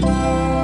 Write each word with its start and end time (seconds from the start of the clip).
Feral 0.00 0.59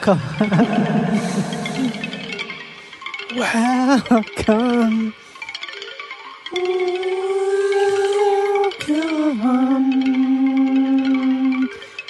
Welcome. 0.00 0.20
Welcome. 3.36 5.14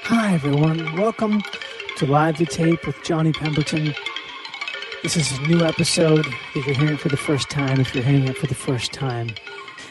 Hi, 0.05 0.35
everyone. 0.35 0.97
Welcome 0.97 1.43
to 1.97 2.07
Live 2.07 2.37
to 2.37 2.47
Tape 2.47 2.87
with 2.87 3.03
Johnny 3.03 3.33
Pemberton. 3.33 3.93
This 5.03 5.17
is 5.17 5.33
a 5.33 5.41
new 5.49 5.65
episode. 5.65 6.29
If 6.55 6.67
you're 6.67 6.77
hearing 6.77 6.95
it 6.95 7.01
for 7.01 7.09
the 7.09 7.17
first 7.17 7.51
time, 7.51 7.81
if 7.81 7.93
you're 7.93 8.05
hearing 8.05 8.29
it 8.29 8.37
for 8.37 8.47
the 8.47 8.55
first 8.55 8.93
time, 8.93 9.31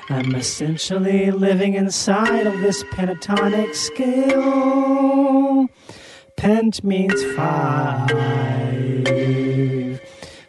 I'm 0.08 0.34
essentially 0.36 1.32
living 1.32 1.74
inside 1.74 2.48
of 2.48 2.62
this 2.62 2.82
pentatonic 2.86 3.76
scale. 3.76 5.68
Pent 6.40 6.84
means 6.86 7.22
five. 7.36 8.10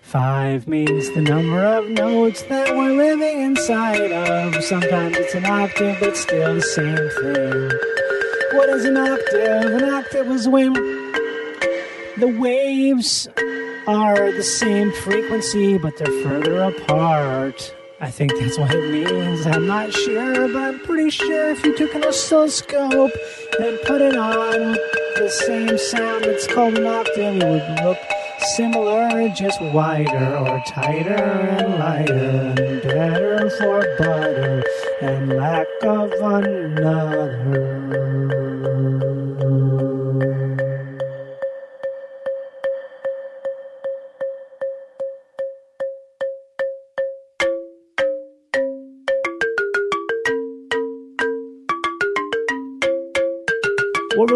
Five 0.03 0.69
means 0.69 1.11
the 1.17 1.21
number 1.21 1.65
of 1.65 1.89
notes 1.89 2.43
that 2.45 2.77
we're 2.77 2.93
living 2.93 3.41
inside 3.41 4.13
of. 4.13 4.63
Sometimes 4.63 5.17
it's 5.17 5.35
an 5.35 5.47
octave, 5.47 5.99
but 5.99 6.17
still 6.17 6.55
the 6.55 6.63
same 6.63 6.95
thing. 6.95 8.57
What 8.57 8.69
is 8.69 8.85
an 8.85 8.97
octave? 8.99 9.83
An 9.83 9.93
octave 9.93 10.31
is 10.31 10.47
when 10.49 10.75
the 10.75 12.37
waves 12.39 13.27
are 13.89 14.31
the 14.31 14.45
same 14.45 14.93
frequency, 14.93 15.77
but 15.77 15.97
they're 15.97 16.23
further 16.23 16.61
apart. 16.61 17.75
I 18.01 18.13
think 18.13 18.33
that's 18.39 18.57
what 18.57 18.73
it 18.73 18.93
means. 18.93 19.45
I'm 19.45 19.67
not 19.67 19.93
sure, 19.93 20.47
but 20.47 20.57
I'm 20.57 20.79
pretty 20.81 21.11
sure 21.11 21.51
if 21.51 21.65
you 21.65 21.77
took 21.77 21.97
an 21.97 22.05
oscilloscope 22.05 23.11
and 23.59 23.79
put 23.87 24.01
it 24.01 24.17
on 24.17 24.77
the 25.17 25.29
same 25.29 25.79
sound 25.79 26.25
It's 26.25 26.47
called 26.47 26.79
an 26.79 26.87
octave, 26.87 27.37
it 27.37 27.45
would 27.45 27.85
look 27.85 27.99
similar, 28.57 29.29
just 29.31 29.61
wider 29.61 30.37
or 30.37 30.63
tighter 30.67 31.15
and 31.15 31.79
lighter 31.79 32.55
and 32.57 32.83
better 32.83 33.51
for 33.51 33.81
butter 33.99 34.63
and 35.01 35.33
lack 35.33 35.69
of 35.83 36.13
another. 36.13 37.71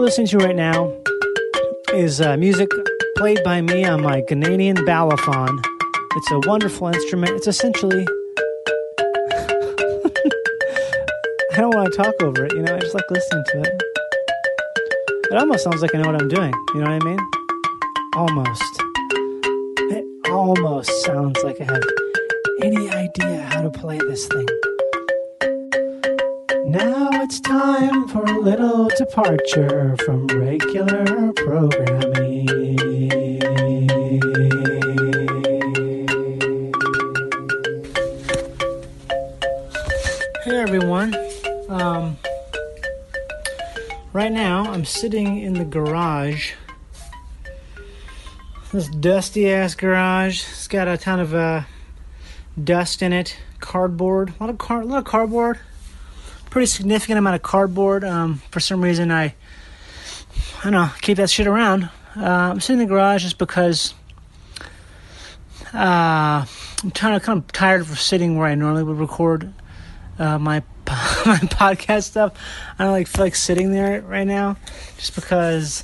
Listening 0.04 0.26
to 0.26 0.36
right 0.36 0.54
now 0.54 0.92
is 1.94 2.20
uh, 2.20 2.36
music 2.36 2.68
played 3.16 3.42
by 3.42 3.62
me 3.62 3.86
on 3.86 4.02
my 4.02 4.20
Ghanaian 4.20 4.76
balafon. 4.76 5.64
It's 6.16 6.30
a 6.30 6.40
wonderful 6.46 6.88
instrument. 6.88 7.30
It's 7.32 7.46
essentially. 7.46 8.06
I 11.52 11.56
don't 11.56 11.74
want 11.74 11.90
to 11.90 11.96
talk 11.96 12.12
over 12.20 12.44
it, 12.44 12.52
you 12.52 12.60
know, 12.60 12.76
I 12.76 12.80
just 12.80 12.92
like 12.94 13.10
listening 13.10 13.44
to 13.52 13.62
it. 13.62 13.82
It 15.32 15.38
almost 15.38 15.64
sounds 15.64 15.80
like 15.80 15.94
I 15.94 16.02
know 16.02 16.12
what 16.12 16.20
I'm 16.20 16.28
doing, 16.28 16.52
you 16.74 16.80
know 16.82 16.90
what 16.90 17.02
I 17.02 17.06
mean? 17.06 17.18
Almost. 18.14 18.82
It 19.90 20.04
almost 20.30 21.02
sounds 21.02 21.42
like 21.42 21.58
I 21.62 21.64
have 21.64 21.82
any 22.62 22.90
idea 22.90 23.40
how 23.40 23.62
to 23.62 23.70
play 23.70 23.96
this 23.96 24.26
thing. 24.26 24.46
Now 26.74 27.08
it's 27.22 27.38
time 27.38 28.08
for 28.08 28.24
a 28.24 28.40
little 28.40 28.88
departure 28.98 29.96
from 30.04 30.26
regular 30.26 31.32
programming. 31.32 32.48
Hey 40.42 40.56
everyone. 40.58 41.14
Um, 41.68 42.18
right 44.12 44.32
now 44.32 44.64
I'm 44.64 44.84
sitting 44.84 45.42
in 45.42 45.52
the 45.54 45.64
garage. 45.64 46.54
This 48.72 48.88
dusty 48.88 49.48
ass 49.48 49.76
garage. 49.76 50.40
It's 50.40 50.66
got 50.66 50.88
a 50.88 50.98
ton 50.98 51.20
of 51.20 51.34
uh, 51.34 51.62
dust 52.64 53.00
in 53.00 53.12
it. 53.12 53.36
Cardboard. 53.60 54.30
A 54.40 54.42
lot 54.42 54.50
of 54.50 54.58
car- 54.58 54.82
a 54.82 54.84
lot 54.84 54.98
of 54.98 55.04
cardboard 55.04 55.60
pretty 56.54 56.66
significant 56.66 57.18
amount 57.18 57.34
of 57.34 57.42
cardboard. 57.42 58.04
Um, 58.04 58.40
for 58.52 58.60
some 58.60 58.80
reason, 58.80 59.10
I 59.10 59.24
I 59.24 60.62
don't 60.62 60.72
know 60.72 60.88
keep 61.02 61.16
that 61.16 61.28
shit 61.28 61.48
around. 61.48 61.90
Uh, 62.16 62.22
I'm 62.22 62.60
sitting 62.60 62.80
in 62.80 62.86
the 62.86 62.94
garage 62.94 63.24
just 63.24 63.38
because 63.38 63.92
uh, 65.74 66.46
I'm 66.84 66.90
kind 66.92 67.16
of 67.16 67.22
kind 67.22 67.40
of 67.40 67.50
tired 67.50 67.80
of 67.80 67.98
sitting 67.98 68.38
where 68.38 68.46
I 68.46 68.54
normally 68.54 68.84
would 68.84 69.00
record 69.00 69.52
uh, 70.20 70.38
my 70.38 70.60
my 70.86 71.38
podcast 71.50 72.04
stuff. 72.04 72.34
I 72.78 72.84
don't 72.84 72.92
like 72.92 73.08
feel 73.08 73.24
like 73.24 73.34
sitting 73.34 73.72
there 73.72 74.00
right 74.02 74.26
now, 74.26 74.56
just 74.96 75.16
because. 75.16 75.82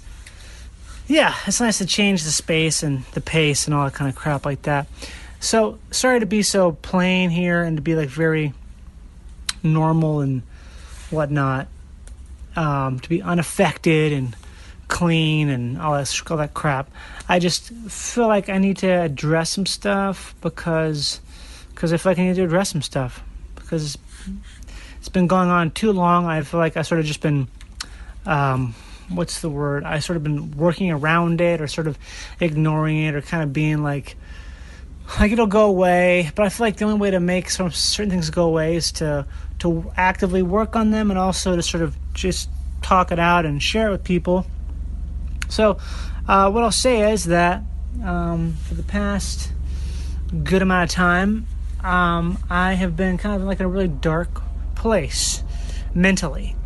Yeah, 1.09 1.35
it's 1.49 1.61
nice 1.61 1.79
to 1.79 1.87
change 1.87 2.23
the 2.23 2.31
space 2.31 2.85
and 2.85 3.03
the 3.15 3.21
pace 3.21 3.67
and 3.67 3.75
all 3.75 3.85
that 3.87 3.95
kind 3.95 4.09
of 4.09 4.15
crap 4.15 4.47
like 4.47 4.63
that. 4.63 4.87
So 5.41 5.81
sorry 5.91 6.21
to 6.21 6.27
be 6.27 6.43
so 6.43 6.71
plain 6.71 7.31
here 7.31 7.65
and 7.65 7.77
to 7.77 7.83
be 7.83 7.97
like 7.97 8.09
very 8.09 8.55
normal 9.65 10.21
and 10.21 10.43
whatnot, 11.11 11.69
um, 12.57 13.01
to 13.01 13.09
be 13.09 13.23
unaffected 13.23 14.13
and 14.13 14.37
clean 14.89 15.49
and 15.49 15.81
all 15.81 15.95
that 15.95 16.23
all 16.31 16.37
that 16.37 16.53
crap. 16.53 16.91
I 17.29 17.39
just 17.39 17.69
feel 17.69 18.27
like 18.27 18.49
I 18.49 18.59
need 18.59 18.79
to 18.79 18.89
address 18.89 19.51
some 19.51 19.67
stuff 19.67 20.35
because 20.41 21.21
because 21.75 21.93
I 21.93 21.97
feel 21.97 22.11
like 22.11 22.19
I 22.19 22.25
need 22.25 22.37
to 22.37 22.45
address 22.45 22.71
some 22.71 22.83
stuff 22.83 23.23
because 23.55 23.97
it's 24.99 25.09
been 25.09 25.27
going 25.27 25.49
on 25.49 25.71
too 25.71 25.93
long. 25.93 26.27
I 26.27 26.43
feel 26.43 26.61
like 26.61 26.77
I 26.77 26.83
sort 26.83 27.01
of 27.01 27.07
just 27.07 27.21
been 27.21 27.49
um, 28.27 28.75
what's 29.09 29.41
the 29.41 29.49
word? 29.49 29.85
I 29.85 30.01
sort 30.01 30.17
of 30.17 30.23
been 30.23 30.51
working 30.53 30.91
around 30.91 31.41
it 31.41 31.61
or 31.61 31.67
sort 31.67 31.87
of 31.87 31.99
ignoring 32.41 32.99
it 32.99 33.15
or 33.15 33.23
kind 33.23 33.43
of 33.43 33.53
being 33.53 33.83
like 33.83 34.17
like 35.19 35.33
it'll 35.33 35.47
go 35.47 35.67
away. 35.67 36.31
But 36.35 36.47
I 36.47 36.49
feel 36.49 36.67
like 36.67 36.77
the 36.77 36.85
only 36.85 36.99
way 36.99 37.11
to 37.13 37.21
make 37.21 37.51
some 37.51 37.71
certain 37.71 38.11
things 38.11 38.31
go 38.31 38.45
away 38.45 38.77
is 38.77 38.93
to 38.93 39.27
to 39.61 39.91
actively 39.97 40.43
work 40.43 40.77
on 40.77 40.91
them 40.91 41.11
and 41.11 41.19
also 41.19 41.57
to 41.57 41.63
sort 41.63 41.83
of 41.83 41.97
just 42.13 42.49
talk 42.83 43.13
it 43.13 43.19
out 43.19 43.47
and 43.47 43.63
share 43.63 43.89
it 43.89 43.91
with 43.93 44.05
people. 44.05 44.47
So, 45.49 45.79
uh, 46.29 46.51
what 46.51 46.63
I'll 46.63 46.73
say 46.73 47.13
is 47.13 47.25
that 47.27 47.63
um, 48.05 48.55
for 48.67 48.75
the 48.75 48.83
past 48.83 49.53
good 50.45 50.63
amount 50.63 50.91
of 50.91 50.95
time, 50.95 51.47
um, 51.83 52.39
I 52.49 52.75
have 52.75 52.97
been 52.97 53.19
kind 53.19 53.35
of 53.35 53.47
like 53.47 53.61
in 53.61 53.67
a 53.67 53.69
really 53.69 53.89
dark 53.89 54.43
place 54.75 55.43
mentally. 55.95 56.57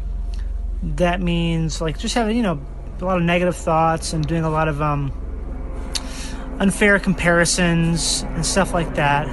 That 0.83 1.21
means 1.21 1.81
like 1.81 1.99
just 1.99 2.15
having 2.15 2.37
you 2.37 2.43
know 2.43 2.61
a 3.01 3.05
lot 3.05 3.17
of 3.17 3.23
negative 3.23 3.57
thoughts 3.57 4.13
and 4.13 4.27
doing 4.27 4.45
a 4.45 4.51
lot 4.51 4.69
of 4.69 4.83
um, 4.83 5.13
unfair 6.59 6.99
comparisons 6.99 8.23
and 8.23 8.45
stuff 8.45 8.75
like 8.75 8.95
that. 8.95 9.29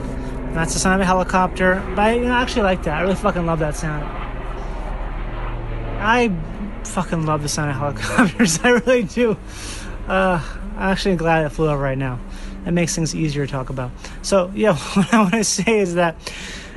And 0.52 0.58
that's 0.58 0.74
the 0.74 0.80
sound 0.80 0.96
of 0.96 1.02
a 1.02 1.06
helicopter. 1.06 1.82
But 1.96 2.00
I 2.00 2.14
you 2.16 2.26
know, 2.26 2.34
actually 2.34 2.64
like 2.64 2.84
that. 2.84 2.98
I 2.98 3.02
really 3.04 3.16
fucking 3.16 3.46
love 3.46 3.60
that 3.60 3.74
sound. 3.74 4.04
I 5.98 6.30
fucking 6.84 7.26
love 7.26 7.42
the 7.42 7.48
sound 7.48 7.70
of 7.70 7.78
helicopters. 7.78 8.60
I 8.62 8.72
really 8.72 9.04
do. 9.04 9.38
Uh, 10.10 10.44
I'm 10.76 10.92
actually 10.92 11.16
glad 11.16 11.46
it 11.46 11.52
flew 11.52 11.70
over 11.70 11.82
right 11.82 11.98
now. 11.98 12.20
It 12.66 12.72
makes 12.72 12.94
things 12.94 13.16
easier 13.16 13.46
to 13.46 13.52
talk 13.52 13.70
about. 13.70 13.92
So, 14.24 14.52
yeah, 14.54 14.76
what 14.94 15.14
I 15.14 15.22
want 15.22 15.36
to 15.36 15.46
say 15.46 15.80
is 15.80 15.96
that, 15.96 16.18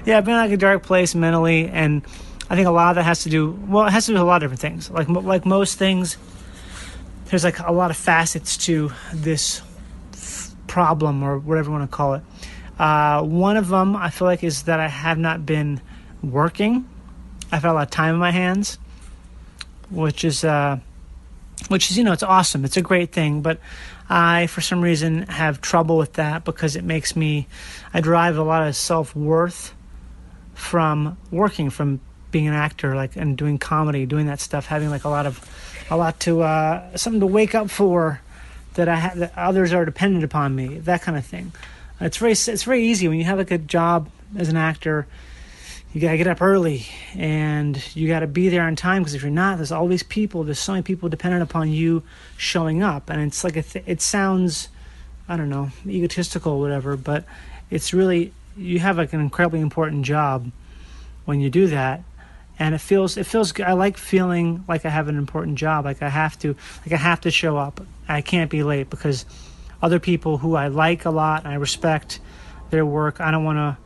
yeah, 0.07 0.19
I've 0.19 0.25
been 0.25 0.35
in 0.35 0.41
like 0.41 0.53
a 0.53 0.57
dark 0.57 0.85
place 0.85 1.17
mentally, 1.17 1.67
and 1.67 2.03
I 2.49 2.55
think 2.55 2.69
a 2.69 2.71
lot 2.71 2.91
of 2.91 2.95
that 2.95 3.03
has 3.03 3.25
to 3.25 3.29
do, 3.29 3.59
well, 3.67 3.87
it 3.87 3.91
has 3.91 4.07
to 4.07 4.13
do 4.13 4.15
with 4.15 4.23
a 4.23 4.25
lot 4.25 4.37
of 4.37 4.53
different 4.53 4.61
things. 4.61 4.89
Like, 4.89 5.09
like 5.09 5.45
most 5.45 5.79
things, 5.79 6.17
there's 7.25 7.43
like 7.43 7.59
a 7.59 7.73
lot 7.73 7.91
of 7.91 7.97
facets 7.97 8.57
to 8.67 8.93
this 9.13 9.63
problem 10.69 11.25
or 11.25 11.41
whatever 11.41 11.71
you 11.71 11.77
want 11.77 11.91
to 11.91 11.97
call 11.97 12.15
it. 12.15 12.23
Uh, 12.79 13.23
one 13.23 13.57
of 13.57 13.69
them 13.69 13.95
I 13.97 14.11
feel 14.11 14.27
like 14.27 14.43
is 14.43 14.65
that 14.65 14.81
I 14.81 14.89
have 14.89 15.19
not 15.19 15.47
been 15.47 15.81
working. 16.23 16.89
I've 17.53 17.63
had 17.63 17.71
a 17.71 17.75
lot 17.75 17.83
of 17.85 17.91
time 17.91 18.15
in 18.15 18.21
my 18.21 18.33
hands, 18.33 18.79
which 19.91 20.25
is 20.25 20.45
uh, 20.45 20.79
which 21.69 21.91
is 21.91 21.99
you 21.99 22.05
know 22.05 22.13
it's 22.13 22.23
awesome. 22.23 22.65
It's 22.65 22.77
a 22.77 22.83
great 22.83 23.13
thing, 23.13 23.43
but 23.43 23.61
I 24.09 24.49
for 24.49 24.61
some 24.61 24.81
reason 24.81 25.23
have 25.23 25.61
trouble 25.61 25.97
with 25.97 26.15
that 26.15 26.45
because 26.45 26.77
it 26.77 26.85
makes 26.85 27.15
me 27.15 27.47
I 27.93 28.01
derive 28.01 28.37
a 28.37 28.43
lot 28.43 28.67
of 28.67 28.75
self 28.75 29.15
worth 29.15 29.75
from 30.55 31.17
working, 31.31 31.71
from 31.71 32.01
being 32.31 32.49
an 32.49 32.55
actor, 32.55 32.97
like 32.97 33.17
and 33.17 33.37
doing 33.37 33.59
comedy, 33.59 34.07
doing 34.07 34.27
that 34.27 34.41
stuff, 34.41 34.67
having 34.67 34.91
like 34.91 35.05
a 35.05 35.09
lot 35.09 35.27
of 35.27 35.39
a 35.91 35.97
lot 35.97 36.19
to 36.21 36.43
uh, 36.43 36.97
something 36.97 37.21
to 37.21 37.27
wake 37.27 37.55
up 37.55 37.71
for 37.71 38.21
that 38.75 38.89
I 38.89 38.97
ha- 38.97 39.13
that 39.15 39.33
others 39.37 39.73
are 39.73 39.85
dependent 39.85 40.25
upon 40.25 40.55
me, 40.55 40.79
that 40.79 41.03
kind 41.03 41.17
of 41.17 41.25
thing. 41.25 41.53
It's 42.01 42.17
very 42.17 42.33
it's 42.33 42.63
very 42.65 42.85
easy 42.85 43.09
when 43.09 43.19
you 43.19 43.25
have 43.25 43.39
a 43.39 43.45
good 43.45 43.69
job 43.69 44.11
as 44.37 44.49
an 44.49 44.57
actor. 44.57 45.07
You 45.93 46.01
gotta 46.01 46.17
get 46.17 46.27
up 46.27 46.43
early 46.43 46.87
and 47.15 47.81
you 47.97 48.09
gotta 48.09 48.27
be 48.27 48.49
there 48.49 48.63
on 48.63 48.75
time 48.75 49.03
because 49.03 49.15
if 49.15 49.23
you're 49.23 49.31
not, 49.31 49.59
there's 49.59 49.71
all 49.71 49.87
these 49.87 50.03
people. 50.03 50.43
There's 50.43 50.59
so 50.59 50.73
many 50.73 50.83
people 50.83 51.09
dependent 51.09 51.43
upon 51.43 51.71
you 51.71 52.03
showing 52.37 52.83
up, 52.83 53.11
and 53.11 53.21
it's 53.21 53.45
like 53.45 53.55
th- 53.55 53.85
it 53.87 54.01
sounds, 54.01 54.69
I 55.29 55.37
don't 55.37 55.49
know, 55.49 55.71
egotistical 55.87 56.55
or 56.55 56.61
whatever, 56.61 56.97
but 56.97 57.25
it's 57.71 57.95
really 57.95 58.33
you 58.57 58.81
have 58.81 58.99
like 58.99 59.13
an 59.13 59.21
incredibly 59.21 59.61
important 59.61 60.05
job 60.05 60.51
when 61.25 61.41
you 61.41 61.51
do 61.51 61.69
that 61.69 62.03
and 62.59 62.75
it 62.75 62.79
feels 62.79 63.17
it 63.17 63.25
feels 63.25 63.59
I 63.61 63.73
like 63.73 63.97
feeling 63.97 64.65
like 64.69 64.85
I 64.85 64.91
have 64.91 65.09
an 65.09 65.17
important 65.17 65.57
job 65.59 65.85
like 65.85 66.03
I 66.03 66.09
have 66.09 66.39
to 66.41 66.55
like 66.83 66.93
I 66.93 66.97
have 66.97 67.21
to 67.23 67.31
show 67.31 67.57
up 67.57 67.81
I 68.09 68.21
can't 68.21 68.51
be 68.51 68.63
late 68.63 68.91
because 68.91 69.25
other 69.85 70.01
people 70.01 70.39
who 70.39 70.57
I 70.57 70.69
like 70.69 71.05
a 71.05 71.11
lot 71.11 71.45
and 71.45 71.53
I 71.53 71.57
respect 71.57 72.21
their 72.71 72.87
work. 72.87 73.21
I 73.21 73.31
don't 73.31 73.45
want 73.45 73.59
to 73.59 73.77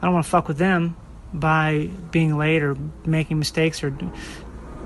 I 0.00 0.04
don't 0.04 0.14
want 0.14 0.24
to 0.26 0.30
fuck 0.30 0.48
with 0.48 0.58
them 0.58 0.96
by 1.32 1.88
being 2.10 2.36
late 2.36 2.62
or 2.62 2.76
making 3.04 3.38
mistakes 3.38 3.82
or 3.82 3.96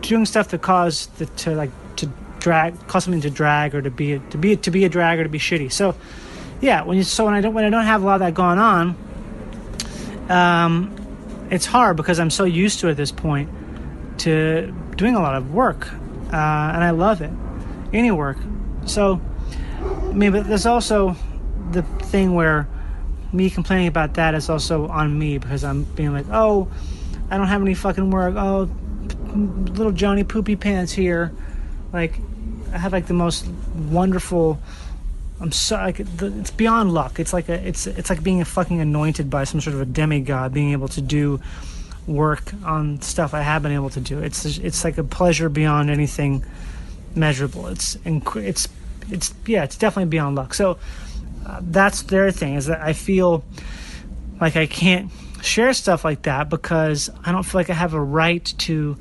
doing 0.00 0.24
stuff 0.24 0.48
that 0.48 0.62
cause 0.62 1.08
the, 1.18 1.26
to 1.26 1.54
like 1.54 1.70
to 1.96 2.10
drag 2.38 2.86
cause 2.86 3.04
something 3.04 3.20
to 3.20 3.30
drag 3.30 3.74
or 3.74 3.82
to 3.82 3.90
be 3.90 4.20
to 4.30 4.38
be 4.38 4.56
to 4.56 4.70
be 4.70 4.84
a 4.84 4.88
drag 4.88 5.18
or 5.18 5.24
to 5.24 5.28
be 5.28 5.38
shitty. 5.38 5.70
So 5.72 5.94
yeah 6.60 6.82
when 6.84 6.96
you 6.96 7.02
so 7.02 7.24
when 7.24 7.34
I 7.34 7.40
don't 7.40 7.54
when 7.54 7.64
I 7.64 7.70
don't 7.70 7.84
have 7.84 8.02
a 8.02 8.06
lot 8.06 8.14
of 8.14 8.20
that 8.20 8.34
going 8.34 8.58
on 8.58 8.96
um 10.30 10.96
it's 11.50 11.66
hard 11.66 11.96
because 11.96 12.20
I'm 12.20 12.30
so 12.30 12.44
used 12.44 12.80
to 12.80 12.88
at 12.88 12.96
this 12.96 13.10
point 13.10 13.50
to 14.18 14.72
doing 14.96 15.16
a 15.16 15.20
lot 15.20 15.34
of 15.34 15.52
work, 15.52 15.92
uh, 15.92 16.36
and 16.36 16.84
I 16.84 16.90
love 16.90 17.22
it, 17.22 17.30
any 17.92 18.10
work. 18.10 18.36
So, 18.86 19.20
I 19.80 20.12
mean, 20.12 20.32
but 20.32 20.46
there's 20.46 20.66
also 20.66 21.16
the 21.70 21.82
thing 21.82 22.34
where 22.34 22.68
me 23.32 23.48
complaining 23.48 23.86
about 23.86 24.14
that 24.14 24.34
is 24.34 24.48
also 24.48 24.88
on 24.88 25.18
me 25.18 25.38
because 25.38 25.62
I'm 25.64 25.84
being 25.84 26.12
like, 26.12 26.26
oh, 26.30 26.68
I 27.30 27.36
don't 27.36 27.46
have 27.46 27.62
any 27.62 27.74
fucking 27.74 28.10
work. 28.10 28.34
Oh, 28.36 28.68
little 29.34 29.92
Johnny 29.92 30.24
poopy 30.24 30.56
pants 30.56 30.92
here. 30.92 31.32
Like, 31.92 32.18
I 32.72 32.78
have 32.78 32.92
like 32.92 33.06
the 33.06 33.14
most 33.14 33.46
wonderful 33.74 34.60
I'm 35.40 35.52
so 35.52 35.76
like 35.76 36.00
it's 36.00 36.50
beyond 36.50 36.92
luck. 36.92 37.18
It's 37.18 37.32
like 37.32 37.48
a 37.48 37.54
it's 37.66 37.86
it's 37.86 38.10
like 38.10 38.22
being 38.22 38.44
fucking 38.44 38.78
anointed 38.78 39.30
by 39.30 39.44
some 39.44 39.60
sort 39.60 39.74
of 39.74 39.80
a 39.80 39.86
demigod, 39.86 40.52
being 40.52 40.72
able 40.72 40.88
to 40.88 41.00
do 41.00 41.40
work 42.06 42.52
on 42.64 43.00
stuff 43.00 43.32
I 43.32 43.40
have 43.40 43.62
been 43.62 43.72
able 43.72 43.88
to 43.90 44.00
do. 44.00 44.18
It's 44.18 44.44
it's 44.44 44.84
like 44.84 44.98
a 44.98 45.04
pleasure 45.04 45.48
beyond 45.48 45.88
anything 45.88 46.44
measurable. 47.14 47.68
It's 47.68 47.96
it's 48.04 48.68
it's 49.12 49.34
yeah, 49.46 49.64
it's 49.64 49.76
definitely 49.76 50.10
beyond 50.10 50.36
luck. 50.36 50.54
So 50.54 50.78
uh, 51.46 51.60
that's 51.62 52.02
their 52.02 52.30
thing 52.30 52.54
is 52.54 52.66
that 52.66 52.80
I 52.80 52.92
feel 52.92 53.44
like 54.40 54.56
I 54.56 54.66
can't 54.66 55.10
share 55.42 55.72
stuff 55.72 56.04
like 56.04 56.22
that 56.22 56.48
because 56.48 57.10
I 57.24 57.32
don't 57.32 57.42
feel 57.42 57.60
like 57.60 57.70
I 57.70 57.74
have 57.74 57.94
a 57.94 58.00
right 58.00 58.44
to 58.58 58.96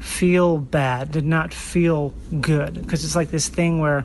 feel 0.00 0.58
bad, 0.58 1.14
to 1.14 1.22
not 1.22 1.54
feel 1.54 2.14
good 2.40 2.74
because 2.74 3.04
it's 3.04 3.16
like 3.16 3.30
this 3.30 3.48
thing 3.48 3.80
where 3.80 4.04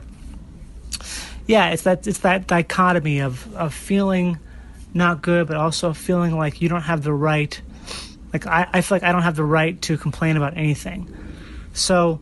yeah, 1.46 1.70
it's 1.70 1.82
that 1.82 2.06
it's 2.06 2.18
that 2.18 2.46
dichotomy 2.46 3.20
of 3.20 3.54
of 3.54 3.74
feeling 3.74 4.38
not 4.94 5.22
good, 5.22 5.46
but 5.46 5.56
also 5.56 5.92
feeling 5.92 6.36
like 6.36 6.60
you 6.60 6.68
don't 6.68 6.82
have 6.82 7.02
the 7.02 7.12
right. 7.12 7.60
Like 8.32 8.46
I, 8.46 8.68
I 8.72 8.80
feel 8.80 8.96
like 8.96 9.02
I 9.02 9.12
don't 9.12 9.22
have 9.22 9.36
the 9.36 9.44
right 9.44 9.80
to 9.82 9.98
complain 9.98 10.36
about 10.36 10.56
anything. 10.56 11.12
So 11.72 12.20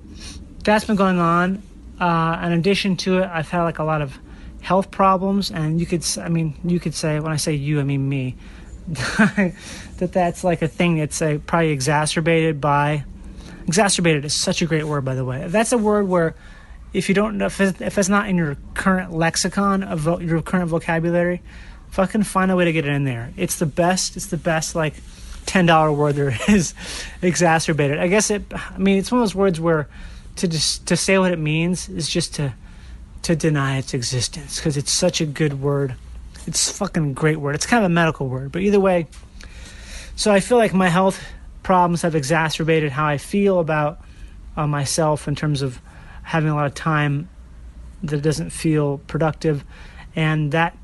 that's 0.65 0.85
been 0.85 0.97
going 0.97 1.19
on. 1.19 1.63
Uh, 2.01 2.41
in 2.45 2.53
addition 2.53 2.97
to 2.99 3.19
it, 3.19 3.31
I've 3.33 3.49
had 3.49 3.63
like 3.65 3.79
a 3.79 3.85
lot 3.85 4.03
of 4.03 4.19
health 4.61 4.91
problems, 4.91 5.51
and 5.51 5.81
you 5.81 5.87
could, 5.87 6.05
I 6.19 6.29
mean, 6.29 6.55
you 6.65 6.81
could 6.81 6.95
say 6.95 7.21
when 7.21 7.33
I 7.33 7.37
say 7.37 7.55
you, 7.55 7.81
I 7.81 7.85
mean 7.85 8.09
me. 8.09 8.37
that 8.89 9.55
that's 10.13 10.43
like 10.45 10.63
a 10.63 10.69
thing 10.69 10.97
that's 10.97 11.21
uh, 11.21 11.39
probably 11.47 11.71
exacerbated 11.71 12.59
by 12.59 13.05
exacerbated 13.67 14.25
is 14.25 14.33
such 14.33 14.63
a 14.63 14.67
great 14.67 14.85
word 14.85 15.05
by 15.05 15.15
the 15.15 15.27
way 15.27 15.47
that's 15.49 15.73
a 15.73 15.77
word 15.77 16.09
where 16.09 16.35
if 16.93 17.09
you 17.09 17.15
don't 17.15 17.39
know 17.39 17.47
if 17.47 17.61
it's, 17.61 17.81
if 17.81 17.99
it's 17.99 18.09
not 18.09 18.29
in 18.29 18.37
your 18.37 18.57
current 18.75 19.13
lexicon 19.13 19.83
of 19.83 20.01
vo- 20.01 20.21
your 20.21 20.41
current 20.43 20.69
vocabulary, 20.69 21.43
fucking 21.91 22.23
find 22.23 22.51
a 22.51 22.57
way 22.57 22.65
to 22.65 22.73
get 22.73 22.87
it 22.87 22.93
in 22.93 23.05
there. 23.05 23.33
It's 23.37 23.59
the 23.59 23.67
best. 23.67 24.17
It's 24.17 24.27
the 24.27 24.37
best 24.37 24.75
like 24.75 24.95
ten 25.47 25.67
dollar 25.67 25.93
word 25.93 26.15
there 26.15 26.37
is. 26.49 26.75
exacerbated. 27.23 27.99
I 27.99 28.09
guess 28.09 28.31
it. 28.31 28.43
I 28.53 28.79
mean, 28.79 28.99
it's 28.99 29.13
one 29.13 29.21
of 29.21 29.23
those 29.23 29.35
words 29.35 29.61
where 29.61 29.89
to 30.39 30.49
just 30.49 30.87
to 30.87 30.97
say 30.97 31.19
what 31.19 31.33
it 31.33 31.39
means 31.39 31.89
is 31.89 32.09
just 32.09 32.35
to 32.37 32.55
to 33.23 33.37
deny 33.37 33.79
its 33.79 33.95
existence 33.95 34.57
because 34.57 34.77
it's 34.77 34.93
such 34.93 35.21
a 35.21 35.27
good 35.27 35.61
word. 35.61 35.95
It's 36.47 36.71
fucking 36.71 37.15
great 37.15 37.39
word. 37.39 37.55
It's 37.55 37.67
kind 37.67 37.85
of 37.85 37.91
a 37.91 37.95
medical 37.95 38.29
word, 38.29 38.53
but 38.53 38.63
either 38.63 38.81
way. 38.81 39.07
So 40.17 40.33
I 40.33 40.41
feel 40.41 40.59
like 40.59 40.73
my 40.73 40.89
health 40.89 41.23
problems 41.63 42.03
have 42.03 42.15
exacerbated 42.15 42.91
how 42.91 43.07
I 43.07 43.19
feel 43.19 43.61
about 43.61 44.01
uh, 44.57 44.67
myself 44.67 45.29
in 45.29 45.35
terms 45.35 45.63
of 45.63 45.81
having 46.23 46.51
a 46.51 46.55
lot 46.55 46.67
of 46.67 46.75
time 46.75 47.29
that 48.03 48.23
doesn't 48.23 48.51
feel 48.51 48.99
productive, 48.99 49.65
and 50.17 50.53
that 50.53 50.77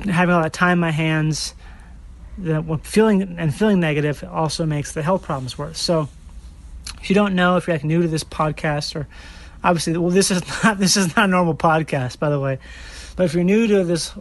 having 0.00 0.34
a 0.34 0.38
lot 0.38 0.46
of 0.46 0.52
time 0.52 0.72
in 0.72 0.80
my 0.80 0.90
hands 0.90 1.54
that 2.38 2.80
feeling 2.84 3.36
and 3.38 3.54
feeling 3.54 3.80
negative 3.80 4.24
also 4.30 4.64
makes 4.64 4.92
the 4.92 5.02
health 5.02 5.22
problems 5.22 5.58
worse. 5.58 5.78
So 5.78 6.08
if 7.00 7.10
you 7.10 7.14
don't 7.14 7.34
know, 7.34 7.56
if 7.56 7.66
you're 7.66 7.76
like 7.76 7.84
new 7.84 8.02
to 8.02 8.08
this 8.08 8.24
podcast 8.24 8.96
or 8.96 9.06
obviously 9.62 9.96
well 9.96 10.10
this 10.10 10.30
is 10.30 10.42
not 10.64 10.78
this 10.78 10.96
is 10.96 11.16
not 11.16 11.24
a 11.24 11.28
normal 11.28 11.54
podcast 11.54 12.18
by 12.18 12.30
the 12.30 12.40
way. 12.40 12.58
But 13.16 13.24
if 13.24 13.34
you're 13.34 13.44
new 13.44 13.66
to 13.66 13.84
this 13.84 14.12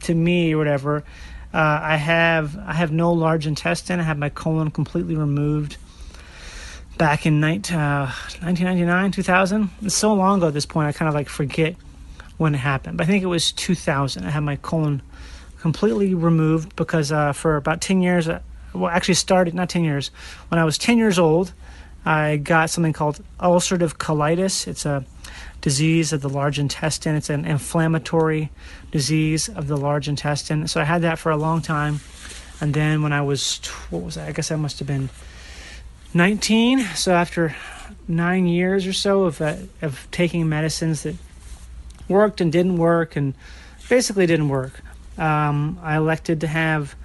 to 0.00 0.14
me 0.14 0.54
or 0.54 0.58
whatever, 0.58 1.04
uh, 1.52 1.80
I 1.82 1.96
have 1.96 2.56
I 2.58 2.74
have 2.74 2.92
no 2.92 3.12
large 3.12 3.46
intestine. 3.46 4.00
I 4.00 4.04
have 4.04 4.18
my 4.18 4.28
colon 4.28 4.70
completely 4.70 5.16
removed 5.16 5.76
back 6.98 7.26
in 7.26 7.40
19, 7.40 7.76
uh, 7.76 8.06
1999, 8.40 9.12
2000. 9.12 9.70
It's 9.82 9.94
so 9.94 10.12
long 10.12 10.38
ago 10.38 10.48
at 10.48 10.54
this 10.54 10.66
point, 10.66 10.88
I 10.88 10.92
kind 10.92 11.08
of 11.08 11.14
like 11.14 11.28
forget 11.28 11.76
when 12.36 12.54
it 12.54 12.58
happened. 12.58 12.98
But 12.98 13.04
I 13.04 13.06
think 13.06 13.22
it 13.22 13.28
was 13.28 13.52
2000. 13.52 14.24
I 14.24 14.30
had 14.30 14.40
my 14.40 14.56
colon 14.56 15.00
completely 15.60 16.14
removed 16.14 16.76
because 16.76 17.10
uh, 17.10 17.32
for 17.32 17.56
about 17.56 17.80
10 17.80 18.02
years, 18.02 18.28
uh, 18.28 18.40
well, 18.74 18.90
actually 18.90 19.14
started, 19.14 19.54
not 19.54 19.68
10 19.68 19.84
years, 19.84 20.10
when 20.48 20.58
I 20.58 20.64
was 20.64 20.76
10 20.76 20.98
years 20.98 21.18
old, 21.18 21.52
I 22.04 22.36
got 22.36 22.70
something 22.70 22.92
called 22.92 23.20
ulcerative 23.40 23.96
colitis. 23.96 24.66
It's 24.66 24.86
a 24.86 25.04
disease 25.60 26.12
of 26.12 26.20
the 26.20 26.28
large 26.28 26.58
intestine. 26.58 27.16
It's 27.16 27.30
an 27.30 27.44
inflammatory 27.44 28.50
disease 28.90 29.48
of 29.48 29.66
the 29.66 29.76
large 29.76 30.08
intestine. 30.08 30.68
So 30.68 30.80
I 30.80 30.84
had 30.84 31.02
that 31.02 31.18
for 31.18 31.30
a 31.30 31.36
long 31.36 31.60
time. 31.60 32.00
And 32.60 32.74
then 32.74 33.02
when 33.02 33.12
I 33.12 33.22
was, 33.22 33.58
what 33.90 34.02
was 34.02 34.14
that? 34.14 34.28
I 34.28 34.32
guess 34.32 34.50
I 34.50 34.56
must 34.56 34.78
have 34.78 34.88
been 34.88 35.10
19. 36.14 36.80
So 36.94 37.14
after 37.14 37.54
nine 38.06 38.46
years 38.46 38.86
or 38.86 38.92
so 38.92 39.24
of 39.24 39.40
uh, 39.40 39.56
of 39.82 40.08
taking 40.10 40.48
medicines 40.48 41.02
that 41.02 41.16
worked 42.08 42.40
and 42.40 42.50
didn't 42.50 42.78
work, 42.78 43.16
and 43.16 43.34
basically 43.88 44.26
didn't 44.26 44.48
work, 44.48 44.80
um, 45.18 45.78
I 45.82 45.96
elected 45.96 46.40
to 46.40 46.46
have 46.46 46.96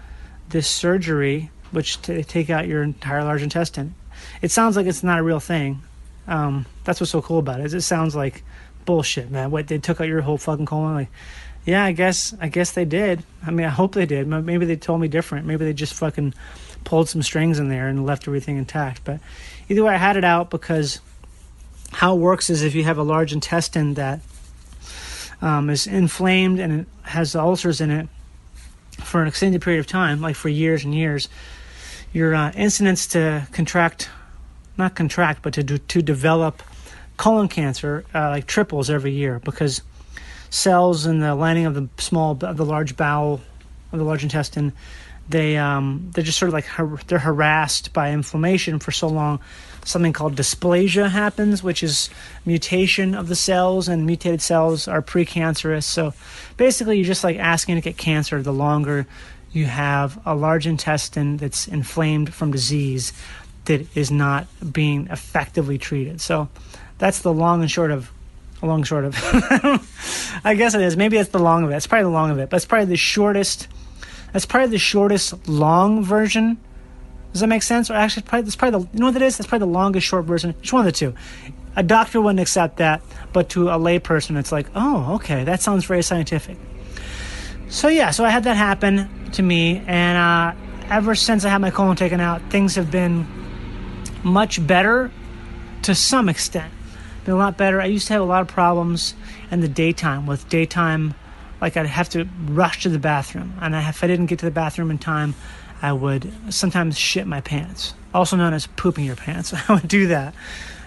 this 0.49 0.67
surgery, 0.69 1.51
which 1.71 2.01
to 2.03 2.23
take 2.23 2.49
out 2.49 2.67
your 2.67 2.83
entire 2.83 3.23
large 3.23 3.41
intestine. 3.41 3.95
It 4.43 4.51
sounds 4.51 4.75
like 4.75 4.85
it's 4.85 5.03
not 5.03 5.17
a 5.17 5.23
real 5.23 5.39
thing. 5.39 5.81
Um, 6.27 6.65
that's 6.83 6.99
what's 6.99 7.11
so 7.11 7.21
cool 7.21 7.39
about 7.39 7.61
it. 7.61 7.65
Is 7.65 7.73
it 7.73 7.81
sounds 7.81 8.15
like 8.15 8.43
bullshit, 8.85 9.31
man. 9.31 9.51
What 9.51 9.67
they 9.67 9.77
took 9.77 10.01
out 10.01 10.07
your 10.07 10.21
whole 10.21 10.37
fucking 10.37 10.65
colon? 10.65 10.93
Like, 10.93 11.09
yeah, 11.65 11.85
I 11.85 11.93
guess 11.93 12.35
I 12.41 12.49
guess 12.49 12.71
they 12.71 12.83
did. 12.83 13.23
I 13.45 13.51
mean, 13.51 13.65
I 13.65 13.69
hope 13.69 13.93
they 13.93 14.05
did. 14.05 14.27
Maybe 14.27 14.65
they 14.65 14.75
told 14.75 14.99
me 14.99 15.07
different. 15.07 15.47
Maybe 15.47 15.63
they 15.63 15.71
just 15.71 15.93
fucking 15.93 16.33
pulled 16.83 17.07
some 17.07 17.23
strings 17.23 17.57
in 17.57 17.69
there 17.69 17.87
and 17.87 18.05
left 18.05 18.27
everything 18.27 18.57
intact. 18.57 19.05
But 19.05 19.21
either 19.69 19.83
way, 19.85 19.93
I 19.93 19.97
had 19.97 20.17
it 20.17 20.25
out 20.25 20.49
because 20.49 20.99
how 21.93 22.15
it 22.15 22.19
works 22.19 22.49
is 22.49 22.63
if 22.63 22.75
you 22.75 22.83
have 22.83 22.97
a 22.97 23.03
large 23.03 23.31
intestine 23.31 23.93
that 23.93 24.19
um, 25.41 25.69
is 25.69 25.87
inflamed 25.87 26.59
and 26.59 26.81
it 26.81 26.87
has 27.03 27.33
ulcers 27.33 27.79
in 27.79 27.91
it 27.91 28.09
for 28.99 29.21
an 29.21 29.29
extended 29.29 29.61
period 29.61 29.79
of 29.79 29.87
time, 29.87 30.19
like 30.19 30.35
for 30.35 30.49
years 30.49 30.83
and 30.83 30.93
years, 30.93 31.29
your 32.11 32.35
uh, 32.35 32.51
incidence 32.51 33.07
to 33.07 33.47
contract, 33.53 34.09
not 34.77 34.95
contract, 34.95 35.41
but 35.41 35.53
to 35.53 35.63
do, 35.63 35.77
to 35.77 36.01
develop 36.01 36.63
colon 37.17 37.47
cancer 37.47 38.05
uh, 38.13 38.29
like 38.29 38.47
triples 38.47 38.89
every 38.89 39.11
year 39.11 39.39
because 39.43 39.81
cells 40.49 41.05
in 41.05 41.19
the 41.19 41.35
lining 41.35 41.65
of 41.65 41.75
the 41.75 41.87
small, 41.97 42.37
of 42.43 42.57
the 42.57 42.65
large 42.65 42.95
bowel, 42.95 43.41
of 43.91 43.99
the 43.99 44.05
large 44.05 44.23
intestine, 44.23 44.73
they 45.29 45.57
um, 45.57 46.11
they're 46.13 46.23
just 46.23 46.37
sort 46.37 46.49
of 46.49 46.53
like 46.53 46.65
har- 46.65 46.99
they're 47.07 47.19
harassed 47.19 47.93
by 47.93 48.11
inflammation 48.11 48.79
for 48.79 48.91
so 48.91 49.07
long. 49.07 49.39
Something 49.85 50.13
called 50.13 50.35
dysplasia 50.35 51.09
happens, 51.09 51.63
which 51.63 51.83
is 51.83 52.09
mutation 52.45 53.15
of 53.15 53.27
the 53.27 53.35
cells, 53.35 53.87
and 53.87 54.05
mutated 54.05 54.41
cells 54.41 54.87
are 54.87 55.01
precancerous. 55.01 55.83
So 55.83 56.13
basically, 56.57 56.97
you're 56.97 57.05
just 57.05 57.23
like 57.23 57.37
asking 57.37 57.75
to 57.75 57.81
get 57.81 57.97
cancer 57.97 58.41
the 58.41 58.53
longer 58.53 59.05
you 59.51 59.65
have 59.65 60.19
a 60.25 60.35
large 60.35 60.65
intestine 60.65 61.37
that's 61.37 61.67
inflamed 61.67 62.33
from 62.33 62.51
disease 62.51 63.13
that 63.65 63.85
is 63.95 64.11
not 64.11 64.47
being 64.71 65.07
effectively 65.07 65.77
treated. 65.77 66.21
So 66.21 66.49
that's 66.97 67.19
the 67.19 67.33
long 67.33 67.61
and 67.61 67.71
short 67.71 67.91
of 67.91 68.11
long 68.61 68.83
short 68.83 69.03
of 69.03 69.15
I 70.45 70.55
guess 70.55 70.73
it 70.73 70.81
is. 70.81 70.95
Maybe 70.95 71.17
it's 71.17 71.31
the 71.31 71.39
long 71.39 71.65
of 71.65 71.71
it. 71.71 71.75
It's 71.75 71.87
probably 71.87 72.03
the 72.03 72.09
long 72.09 72.31
of 72.31 72.39
it, 72.39 72.49
but 72.49 72.57
it's 72.57 72.65
probably 72.65 72.85
the 72.85 72.97
shortest 72.97 73.67
that's 74.33 74.45
probably 74.45 74.69
the 74.69 74.79
shortest 74.79 75.47
long 75.47 76.03
version. 76.03 76.57
Does 77.31 77.41
that 77.41 77.47
make 77.47 77.63
sense? 77.63 77.89
Or 77.89 77.93
actually, 77.93 78.23
probably, 78.23 78.43
that's 78.43 78.55
probably 78.55 78.83
the 78.83 78.89
you 78.93 78.99
know 78.99 79.05
what 79.07 79.13
that 79.13 79.21
is? 79.21 79.37
That's 79.37 79.47
probably 79.47 79.67
the 79.67 79.73
longest 79.73 80.07
short 80.07 80.25
version. 80.25 80.55
It's 80.61 80.73
one 80.73 80.81
of 80.81 80.85
the 80.85 80.91
two. 80.91 81.13
A 81.75 81.83
doctor 81.83 82.19
wouldn't 82.19 82.39
accept 82.39 82.77
that, 82.77 83.01
but 83.31 83.49
to 83.49 83.69
a 83.69 83.77
layperson, 83.77 84.37
it's 84.37 84.51
like, 84.51 84.67
oh, 84.75 85.15
okay, 85.15 85.43
that 85.43 85.61
sounds 85.61 85.85
very 85.85 86.03
scientific. 86.03 86.57
So 87.69 87.87
yeah, 87.87 88.11
so 88.11 88.23
I 88.23 88.29
had 88.29 88.43
that 88.43 88.57
happen 88.57 89.31
to 89.31 89.41
me, 89.41 89.83
and 89.87 90.17
uh, 90.17 90.53
ever 90.89 91.15
since 91.15 91.45
I 91.45 91.49
had 91.49 91.59
my 91.59 91.71
colon 91.71 91.95
taken 91.95 92.19
out, 92.19 92.41
things 92.51 92.75
have 92.75 92.91
been 92.91 93.25
much 94.23 94.65
better 94.65 95.11
to 95.83 95.95
some 95.95 96.29
extent. 96.29 96.73
Been 97.25 97.35
a 97.35 97.37
lot 97.37 97.57
better. 97.57 97.81
I 97.81 97.85
used 97.85 98.07
to 98.07 98.13
have 98.13 98.21
a 98.21 98.25
lot 98.25 98.41
of 98.41 98.47
problems 98.47 99.13
in 99.51 99.61
the 99.61 99.67
daytime 99.67 100.25
with 100.25 100.49
daytime 100.49 101.13
like 101.63 101.77
I'd 101.77 101.85
have 101.85 102.09
to 102.09 102.27
rush 102.47 102.83
to 102.83 102.89
the 102.89 102.99
bathroom, 102.99 103.53
and 103.61 103.73
if 103.73 104.03
I 104.03 104.07
didn't 104.07 104.25
get 104.25 104.39
to 104.39 104.45
the 104.45 104.51
bathroom 104.51 104.91
in 104.91 104.97
time, 104.97 105.33
I 105.81 105.93
would 105.93 106.29
sometimes 106.49 106.97
shit 106.97 107.25
my 107.25 107.39
pants, 107.39 107.93
also 108.13 108.35
known 108.35 108.53
as 108.53 108.67
pooping 108.67 109.05
your 109.05 109.15
pants. 109.15 109.53
I 109.69 109.73
would 109.73 109.87
do 109.87 110.07
that. 110.07 110.33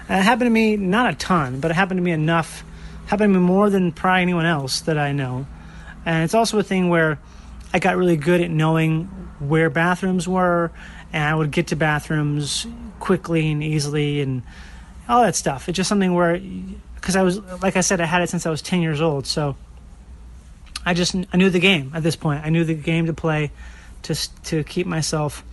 It 0.09 0.23
happened 0.23 0.47
to 0.47 0.51
me 0.51 0.77
not 0.77 1.11
a 1.11 1.17
ton, 1.17 1.61
but 1.61 1.71
it 1.71 1.75
happened 1.75 1.97
to 1.97 2.03
me 2.03 2.13
enough. 2.13 2.63
Happened 3.07 3.33
to 3.33 3.41
me 3.41 3.47
more 3.47 3.71
than 3.71 3.91
probably 3.91 4.21
anyone 4.21 4.45
else 4.45 4.81
that 4.83 4.99
I 4.99 5.13
know. 5.13 5.47
And 6.05 6.25
it's 6.25 6.35
also 6.35 6.59
a 6.59 6.63
thing 6.63 6.91
where 6.91 7.19
I 7.73 7.79
got 7.79 7.97
really 7.97 8.17
good 8.19 8.43
at 8.43 8.51
knowing 8.51 9.05
where 9.39 9.71
bathrooms 9.71 10.29
were, 10.29 10.73
and 11.11 11.25
I 11.25 11.35
would 11.35 11.53
get 11.53 11.69
to 11.69 11.77
bathrooms 11.77 12.67
quickly 13.01 13.51
and 13.51 13.63
easily, 13.63 14.21
and 14.21 14.43
all 15.09 15.23
that 15.23 15.37
stuff. 15.37 15.69
It's 15.69 15.77
just 15.77 15.89
something 15.89 16.15
where, 16.15 16.39
because 16.95 17.17
I 17.17 17.23
was, 17.23 17.39
like 17.63 17.77
I 17.77 17.81
said, 17.81 18.01
I 18.01 18.07
had 18.07 18.23
it 18.23 18.31
since 18.31 18.47
I 18.47 18.51
was 18.51 18.63
10 18.63 18.83
years 18.83 19.01
old, 19.01 19.27
so 19.27 19.57
I 20.87 20.95
just 20.95 21.17
I 21.33 21.37
knew 21.37 21.51
the 21.51 21.59
game 21.59 21.91
at 21.95 22.05
this 22.05 22.15
point. 22.15 22.45
I 22.45 22.49
knew 22.49 22.65
the 22.65 22.75
game 22.75 23.07
to 23.07 23.13
play 23.13 23.51
to 24.03 24.15
to 24.45 24.63
keep 24.63 24.87
myself 24.87 25.45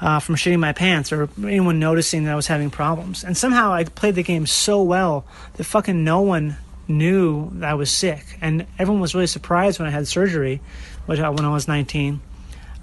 uh, 0.00 0.20
from 0.20 0.34
shitting 0.34 0.60
my 0.60 0.72
pants 0.72 1.12
or 1.12 1.30
anyone 1.38 1.78
noticing 1.78 2.24
that 2.24 2.32
I 2.32 2.36
was 2.36 2.46
having 2.46 2.70
problems. 2.70 3.24
And 3.24 3.36
somehow 3.36 3.72
I 3.72 3.84
played 3.84 4.16
the 4.16 4.22
game 4.22 4.46
so 4.46 4.82
well 4.82 5.24
that 5.54 5.64
fucking 5.64 6.04
no 6.04 6.20
one 6.20 6.58
knew 6.86 7.50
that 7.54 7.70
I 7.70 7.74
was 7.74 7.90
sick, 7.90 8.38
and 8.42 8.66
everyone 8.78 9.00
was 9.00 9.14
really 9.14 9.26
surprised 9.26 9.78
when 9.78 9.88
I 9.88 9.90
had 9.90 10.06
surgery, 10.06 10.60
which 11.06 11.18
uh, 11.18 11.32
when 11.32 11.46
I 11.46 11.50
was 11.50 11.66
19. 11.66 12.20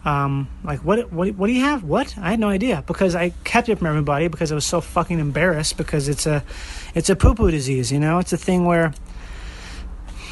Um, 0.03 0.49
like 0.63 0.83
what, 0.83 1.11
what 1.11 1.35
what 1.35 1.47
do 1.47 1.53
you 1.53 1.61
have? 1.61 1.83
What? 1.83 2.17
I 2.17 2.31
had 2.31 2.39
no 2.39 2.49
idea 2.49 2.83
because 2.87 3.13
I 3.15 3.29
kept 3.43 3.69
it 3.69 3.77
from 3.77 3.87
everybody 3.87 4.27
because 4.29 4.51
I 4.51 4.55
was 4.55 4.65
so 4.65 4.81
fucking 4.81 5.19
embarrassed 5.19 5.77
because 5.77 6.07
it's 6.07 6.25
a 6.25 6.43
it's 6.95 7.09
a 7.09 7.15
poo 7.15 7.35
poo 7.35 7.51
disease, 7.51 7.91
you 7.91 7.99
know. 7.99 8.17
It's 8.17 8.33
a 8.33 8.37
thing 8.37 8.65
where 8.65 8.93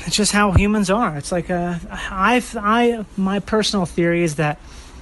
it's 0.05 0.15
just 0.15 0.31
how 0.31 0.51
humans 0.51 0.89
are. 0.89 1.15
It's 1.17 1.31
like 1.31 1.49
a, 1.49 1.79
uh, 1.89 1.97
I, 2.09 2.43
I, 2.55 3.05
my 3.17 3.39
personal 3.39 3.85
theory 3.85 4.23
is 4.23 4.35
that 4.35 4.59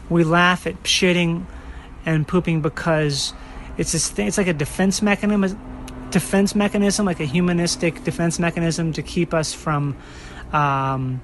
we 0.09 0.23
laugh 0.23 0.67
at 0.67 0.83
shitting 0.83 1.45
and 2.05 2.27
pooping 2.27 2.61
because 2.61 3.33
it's 3.77 3.91
this 3.91 4.09
thing, 4.09 4.27
it's 4.27 4.37
like 4.37 4.47
a 4.47 4.53
defense 4.53 5.01
mechanism, 5.01 5.59
defense 6.09 6.55
mechanism, 6.55 7.05
like 7.05 7.19
a 7.19 7.25
humanistic 7.25 8.03
defense 8.03 8.39
mechanism 8.39 8.93
to 8.93 9.03
keep 9.03 9.33
us 9.33 9.53
from, 9.53 9.95
um, 10.51 11.21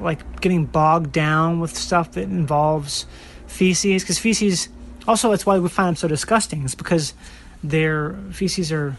like 0.00 0.40
getting 0.40 0.66
bogged 0.66 1.12
down 1.12 1.60
with 1.60 1.76
stuff 1.76 2.12
that 2.12 2.24
involves 2.24 3.06
feces. 3.46 4.02
Because 4.02 4.18
feces, 4.18 4.68
also, 5.06 5.30
that's 5.30 5.46
why 5.46 5.58
we 5.58 5.68
find 5.68 5.88
them 5.88 5.96
so 5.96 6.08
disgusting. 6.08 6.64
It's 6.64 6.74
because 6.74 7.14
their 7.62 8.14
feces 8.32 8.72
are 8.72 8.96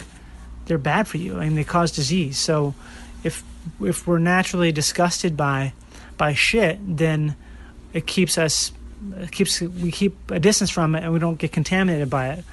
they're 0.66 0.78
bad 0.78 1.08
for 1.08 1.18
you 1.18 1.40
and 1.40 1.58
they 1.58 1.64
cause 1.64 1.92
disease. 1.92 2.38
So 2.38 2.76
if 3.24 3.44
if 3.82 4.08
we're 4.08 4.20
naturally 4.20 4.72
disgusted 4.72 5.36
by 5.36 5.74
by 6.18 6.34
shit, 6.34 6.80
then 6.82 7.36
it 7.94 8.06
keeps 8.06 8.38
us 8.38 8.72
it 9.18 9.32
keeps 9.32 9.62
we 9.62 9.92
keep 9.92 10.32
a 10.32 10.40
distance 10.40 10.70
from 10.70 10.96
it 10.96 11.04
and 11.04 11.14
we 11.14 11.20
don't 11.20 11.38
get 11.38 11.52
contaminated 11.52 12.10
by 12.10 12.30
it. 12.30 12.46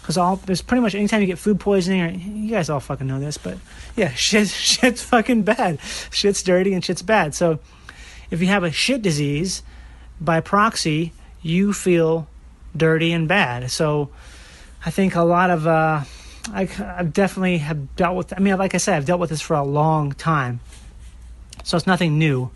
Because 0.00 0.16
all 0.16 0.36
there's 0.36 0.62
pretty 0.62 0.80
much 0.80 0.94
anytime 0.94 1.20
you 1.20 1.26
get 1.26 1.38
food 1.38 1.60
poisoning, 1.60 2.02
or 2.02 2.08
you 2.08 2.50
guys 2.50 2.70
all 2.70 2.80
fucking 2.80 3.06
know 3.06 3.20
this, 3.20 3.38
but 3.38 3.58
yeah, 3.96 4.10
shit 4.14 4.48
shit's 4.48 5.02
fucking 5.02 5.42
bad. 5.42 5.78
Shit's 6.10 6.42
dirty 6.42 6.72
and 6.72 6.84
shit's 6.84 7.02
bad. 7.02 7.34
So 7.34 7.60
if 8.30 8.40
you 8.40 8.46
have 8.48 8.64
a 8.64 8.70
shit 8.70 9.02
disease, 9.02 9.62
by 10.20 10.40
proxy, 10.40 11.12
you 11.42 11.72
feel 11.72 12.28
dirty 12.76 13.12
and 13.12 13.26
bad. 13.26 13.70
So 13.70 14.10
I 14.84 14.90
think 14.90 15.14
a 15.14 15.22
lot 15.22 15.50
of 15.50 15.66
uh, 15.66 16.04
I, 16.52 16.68
I 16.96 17.04
definitely 17.04 17.58
have 17.58 17.96
dealt 17.96 18.16
with. 18.16 18.32
I 18.36 18.40
mean, 18.40 18.56
like 18.58 18.74
I 18.74 18.78
said, 18.78 18.96
I've 18.96 19.06
dealt 19.06 19.20
with 19.20 19.30
this 19.30 19.40
for 19.40 19.54
a 19.54 19.64
long 19.64 20.12
time, 20.12 20.60
so 21.64 21.76
it's 21.76 21.86
nothing 21.86 22.18
new 22.18 22.50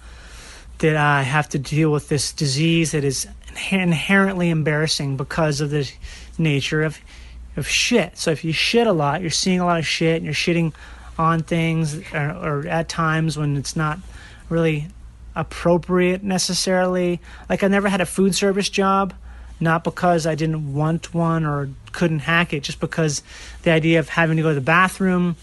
that 0.78 0.96
I 0.96 1.22
have 1.22 1.48
to 1.50 1.58
deal 1.58 1.92
with 1.92 2.08
this 2.08 2.32
disease 2.32 2.92
that 2.92 3.04
is 3.04 3.26
inherently 3.70 4.50
embarrassing 4.50 5.16
because 5.16 5.60
of 5.60 5.70
the 5.70 5.90
nature 6.38 6.82
of 6.82 6.98
of 7.56 7.68
shit. 7.68 8.18
So 8.18 8.30
if 8.30 8.44
you 8.44 8.52
shit 8.52 8.86
a 8.86 8.92
lot, 8.92 9.20
you're 9.20 9.30
seeing 9.30 9.60
a 9.60 9.66
lot 9.66 9.78
of 9.78 9.86
shit, 9.86 10.16
and 10.16 10.24
you're 10.24 10.34
shitting 10.34 10.72
on 11.16 11.42
things, 11.42 11.96
or, 12.12 12.30
or 12.32 12.66
at 12.66 12.88
times 12.88 13.38
when 13.38 13.56
it's 13.56 13.76
not 13.76 13.98
really 14.48 14.88
appropriate 15.36 16.22
necessarily. 16.22 17.20
Like 17.48 17.62
I 17.62 17.68
never 17.68 17.88
had 17.88 18.00
a 18.00 18.06
food 18.06 18.34
service 18.34 18.68
job 18.68 19.14
not 19.60 19.84
because 19.84 20.26
I 20.26 20.34
didn't 20.34 20.74
want 20.74 21.14
one 21.14 21.44
or 21.44 21.68
couldn't 21.92 22.20
hack 22.20 22.52
it, 22.52 22.62
just 22.62 22.80
because 22.80 23.22
the 23.62 23.70
idea 23.70 23.98
of 23.98 24.08
having 24.08 24.36
to 24.36 24.42
go 24.42 24.50
to 24.50 24.54
the 24.54 24.60
bathroom 24.60 25.36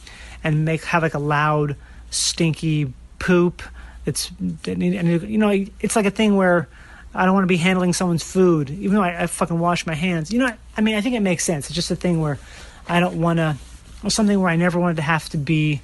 and 0.44 0.66
make 0.66 0.84
have 0.86 1.04
like 1.04 1.14
a 1.14 1.20
loud, 1.20 1.76
stinky 2.10 2.94
poop. 3.20 3.62
It's 4.06 4.32
and 4.40 4.84
you 4.84 5.38
know 5.38 5.66
it's 5.80 5.96
like 5.96 6.06
a 6.06 6.12
thing 6.12 6.36
where 6.36 6.68
I 7.14 7.26
don't 7.26 7.34
want 7.34 7.44
to 7.44 7.48
be 7.48 7.58
handling 7.58 7.94
someone's 7.94 8.24
food, 8.24 8.70
even 8.70 8.96
though 8.96 9.04
I, 9.04 9.24
I 9.24 9.28
fucking 9.28 9.60
wash 9.60 9.86
my 9.86 9.96
hands. 9.96 10.32
You 10.32 10.40
know, 10.40 10.54
I 10.78 10.82
mean, 10.82 10.96
I 10.96 11.02
think 11.02 11.16
it 11.16 11.22
makes 11.22 11.44
sense. 11.44 11.68
It's 11.68 11.76
just 11.76 11.92
a 11.92 11.96
thing 11.96 12.20
where 12.20 12.40
I 12.88 13.00
don't 13.00 13.22
want 13.22 13.38
to, 13.38 13.58
or 14.04 14.10
something 14.10 14.40
where 14.40 14.50
I 14.50 14.56
never 14.56 14.80
wanted 14.80 14.98
to 14.98 15.04
have 15.04 15.30
to 15.30 15.38
be 15.38 15.82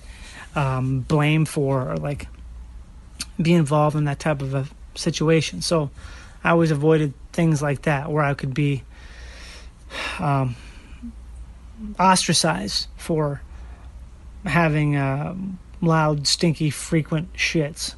um, 0.56 1.02
blamed 1.02 1.48
for 1.48 1.92
or 1.92 1.98
like 1.98 2.28
be 3.42 3.54
involved 3.54 3.96
in 3.96 4.06
that 4.06 4.20
type 4.20 4.42
of 4.42 4.54
a 4.54 4.68
situation. 4.96 5.62
So 5.62 5.90
I 6.44 6.52
always 6.52 6.72
avoided 6.72 7.14
things 7.34 7.62
like 7.62 7.84
that 7.84 8.12
where 8.12 8.24
I 8.24 8.34
could 8.34 8.54
be 8.54 8.84
um, 10.20 10.56
ostracized 12.00 12.88
for 12.98 13.42
having 14.46 14.96
uh, 14.96 15.36
loud, 15.82 16.28
stinky, 16.28 16.70
frequent 16.70 17.34
shits. 17.34 17.96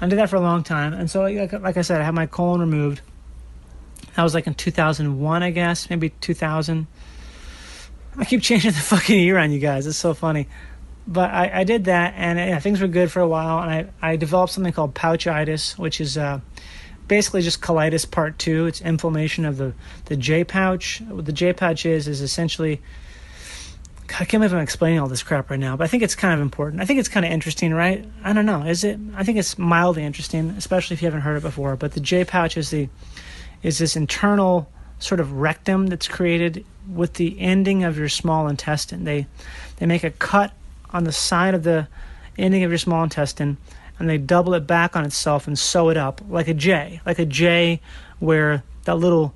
I 0.00 0.06
did 0.06 0.18
that 0.18 0.30
for 0.30 0.36
a 0.36 0.40
long 0.40 0.62
time, 0.62 0.92
and 0.92 1.10
so 1.10 1.22
like, 1.22 1.52
like 1.52 1.76
I 1.76 1.82
said, 1.82 2.00
I 2.00 2.04
had 2.04 2.14
my 2.14 2.26
colon 2.26 2.60
removed. 2.60 3.00
That 4.14 4.22
was 4.22 4.34
like 4.34 4.46
in 4.46 4.54
2001, 4.54 5.42
I 5.42 5.50
guess, 5.50 5.90
maybe 5.90 6.10
2000. 6.10 6.86
I 8.16 8.24
keep 8.24 8.42
changing 8.42 8.72
the 8.72 8.78
fucking 8.78 9.18
year 9.18 9.38
on 9.38 9.50
you 9.50 9.58
guys. 9.58 9.86
It's 9.86 9.98
so 9.98 10.14
funny. 10.14 10.48
But 11.10 11.30
I, 11.30 11.60
I 11.60 11.64
did 11.64 11.86
that, 11.86 12.12
and 12.18 12.38
yeah, 12.38 12.60
things 12.60 12.82
were 12.82 12.86
good 12.86 13.10
for 13.10 13.20
a 13.20 13.28
while. 13.28 13.60
And 13.60 13.88
I, 14.02 14.10
I 14.12 14.16
developed 14.16 14.52
something 14.52 14.74
called 14.74 14.94
pouchitis, 14.94 15.78
which 15.78 16.02
is 16.02 16.18
uh, 16.18 16.40
basically 17.08 17.40
just 17.40 17.62
colitis 17.62 18.08
part 18.08 18.38
two. 18.38 18.66
It's 18.66 18.82
inflammation 18.82 19.46
of 19.46 19.56
the, 19.56 19.72
the 20.04 20.16
J 20.16 20.44
pouch. 20.44 21.00
What 21.08 21.24
the 21.24 21.32
J 21.32 21.54
pouch 21.54 21.86
is, 21.86 22.06
is 22.06 22.20
essentially. 22.20 22.82
I 24.20 24.24
can't 24.24 24.40
believe 24.40 24.54
I'm 24.54 24.60
explaining 24.60 25.00
all 25.00 25.08
this 25.08 25.22
crap 25.22 25.50
right 25.50 25.60
now, 25.60 25.76
but 25.76 25.84
I 25.84 25.86
think 25.86 26.02
it's 26.02 26.14
kind 26.14 26.32
of 26.32 26.40
important. 26.40 26.80
I 26.80 26.86
think 26.86 26.98
it's 26.98 27.10
kind 27.10 27.26
of 27.26 27.32
interesting, 27.32 27.74
right? 27.74 28.06
I 28.24 28.32
don't 28.32 28.46
know. 28.46 28.62
Is 28.62 28.84
it? 28.84 28.98
I 29.14 29.24
think 29.24 29.38
it's 29.38 29.58
mildly 29.58 30.04
interesting, 30.04 30.50
especially 30.50 30.94
if 30.94 31.02
you 31.02 31.06
haven't 31.06 31.22
heard 31.22 31.36
it 31.38 31.42
before. 31.42 31.74
But 31.76 31.92
the 31.92 32.00
J 32.00 32.26
pouch 32.26 32.58
is 32.58 32.68
the 32.68 32.90
is 33.62 33.78
this 33.78 33.96
internal 33.96 34.70
sort 34.98 35.20
of 35.20 35.32
rectum 35.32 35.86
that's 35.86 36.08
created 36.08 36.66
with 36.86 37.14
the 37.14 37.38
ending 37.40 37.84
of 37.84 37.96
your 37.96 38.08
small 38.10 38.48
intestine. 38.48 39.04
They 39.04 39.26
they 39.76 39.86
make 39.86 40.04
a 40.04 40.10
cut 40.10 40.52
on 40.90 41.04
the 41.04 41.12
side 41.12 41.54
of 41.54 41.62
the 41.62 41.88
ending 42.36 42.64
of 42.64 42.70
your 42.70 42.78
small 42.78 43.02
intestine, 43.02 43.56
and 43.98 44.08
they 44.08 44.18
double 44.18 44.54
it 44.54 44.66
back 44.66 44.96
on 44.96 45.04
itself 45.04 45.46
and 45.46 45.58
sew 45.58 45.88
it 45.88 45.96
up 45.96 46.20
like 46.28 46.48
a 46.48 46.54
J, 46.54 47.00
like 47.04 47.18
a 47.18 47.26
J 47.26 47.80
where 48.20 48.62
that 48.84 48.96
little 48.96 49.34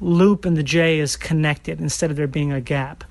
loop 0.00 0.44
in 0.44 0.54
the 0.54 0.62
J 0.62 0.98
is 0.98 1.16
connected 1.16 1.80
instead 1.80 2.10
of 2.10 2.16
there 2.16 2.26
being 2.26 2.52
a 2.52 2.60
gap. 2.60 3.04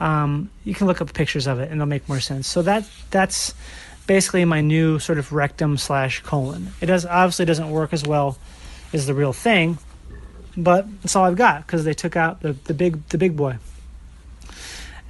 Um, 0.00 0.50
you 0.64 0.74
can 0.74 0.86
look 0.86 1.00
up 1.00 1.12
pictures 1.14 1.46
of 1.46 1.60
it 1.60 1.64
and 1.64 1.74
it'll 1.74 1.86
make 1.86 2.08
more 2.08 2.20
sense. 2.20 2.46
So 2.48 2.62
that 2.62 2.88
that's 3.10 3.54
basically 4.06 4.44
my 4.44 4.60
new 4.60 4.98
sort 4.98 5.18
of 5.18 5.32
rectum 5.32 5.76
slash 5.78 6.20
colon. 6.20 6.72
It 6.80 6.86
does 6.86 7.06
obviously 7.06 7.44
doesn't 7.44 7.70
work 7.70 7.92
as 7.92 8.04
well 8.04 8.36
as 8.92 9.06
the 9.06 9.14
real 9.14 9.32
thing, 9.32 9.78
but 10.56 10.86
that's 11.00 11.16
all 11.16 11.24
I've 11.24 11.36
got 11.36 11.66
because 11.66 11.84
they 11.84 11.94
took 11.94 12.16
out 12.16 12.40
the, 12.40 12.52
the 12.52 12.74
big 12.74 13.06
the 13.08 13.18
big 13.18 13.36
boy. 13.36 13.58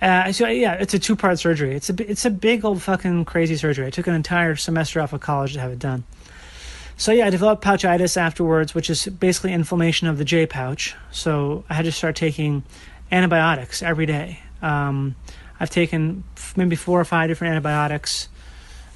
Uh, 0.03 0.33
so 0.33 0.49
yeah, 0.49 0.73
it's 0.73 0.95
a 0.95 0.99
two 0.99 1.15
part 1.15 1.39
surgery. 1.39 1.77
It's 1.77 1.89
a 1.89 2.11
it's 2.11 2.25
a 2.25 2.31
big 2.31 2.65
old 2.65 2.83
fucking 2.83 3.25
crazy 3.25 3.57
surgery. 3.57 3.87
I 3.87 3.91
took 3.91 4.09
an 4.09 4.15
entire 4.15 4.57
semester 4.57 5.01
off 5.01 5.13
of 5.13 5.21
college 5.21 5.53
to 5.53 5.61
have 5.61 5.71
it 5.71 5.79
done. 5.79 6.03
So 6.97 7.13
yeah, 7.13 7.29
I 7.29 7.31
developed 7.31 7.65
pouchitis 7.65 8.17
afterwards, 8.17 8.75
which 8.75 8.91
is 8.91 9.07
basically 9.07 9.53
inflammation 9.53 10.09
of 10.09 10.19
the 10.19 10.25
J 10.25 10.47
pouch. 10.47 10.97
So 11.13 11.65
I 11.71 11.75
had 11.75 11.85
to 11.85 11.93
start 11.93 12.17
taking 12.17 12.65
antibiotics 13.13 13.81
every 13.81 14.07
day. 14.07 14.41
Um, 14.61 15.15
I've 15.61 15.71
taken 15.71 16.25
maybe 16.57 16.75
four 16.75 17.01
or 17.01 17.05
five 17.05 17.29
different 17.29 17.53
antibiotics 17.53 18.29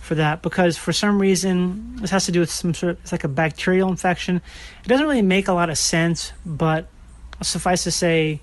for 0.01 0.17
that 0.17 0.43
because 0.43 0.77
for 0.77 0.93
some 0.93 1.21
reason 1.21 1.97
this 1.97 2.11
has 2.11 2.27
to 2.27 2.33
do 2.33 2.41
with 2.41 2.51
some 2.51 2.75
sort 2.75 2.91
of 2.91 3.01
it's 3.03 3.13
like 3.13 3.23
a 3.23 3.29
bacterial 3.29 3.89
infection. 3.89 4.43
It 4.85 4.89
doesn't 4.89 5.07
really 5.07 5.23
make 5.23 5.47
a 5.47 5.53
lot 5.53 5.71
of 5.71 5.79
sense, 5.79 6.33
but 6.45 6.89
suffice 7.43 7.85
to 7.85 7.93
say 7.93 8.41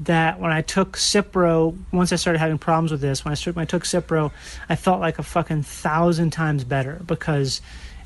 that 0.00 0.40
when 0.40 0.52
I 0.52 0.62
took 0.62 0.96
Cipro, 0.96 1.76
once 1.92 2.12
I 2.12 2.16
started 2.16 2.38
having 2.38 2.58
problems 2.58 2.92
with 2.92 3.00
this, 3.00 3.24
when 3.24 3.32
I 3.32 3.34
started, 3.34 3.56
when 3.56 3.62
I 3.62 3.66
took 3.66 3.84
Cipro, 3.84 4.30
I 4.68 4.76
felt 4.76 5.00
like 5.00 5.18
a 5.18 5.22
fucking 5.22 5.62
thousand 5.62 6.30
times 6.30 6.64
better 6.64 7.00
because 7.06 7.60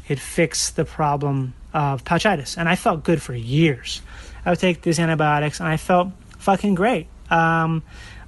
it 0.08 0.18
fixed 0.18 0.76
the 0.76 0.84
problem 0.84 1.54
of 1.72 2.04
pouchitis, 2.04 2.56
and 2.56 2.68
I 2.68 2.76
felt 2.76 3.04
good 3.04 3.22
for 3.22 3.34
years. 3.34 4.02
I 4.44 4.50
would 4.50 4.58
take 4.58 4.82
these 4.82 4.98
antibiotics, 4.98 5.60
and 5.60 5.68
I 5.68 5.76
felt 5.76 6.10
fucking 6.38 6.74
great. 6.74 7.06
Um, 7.30 7.82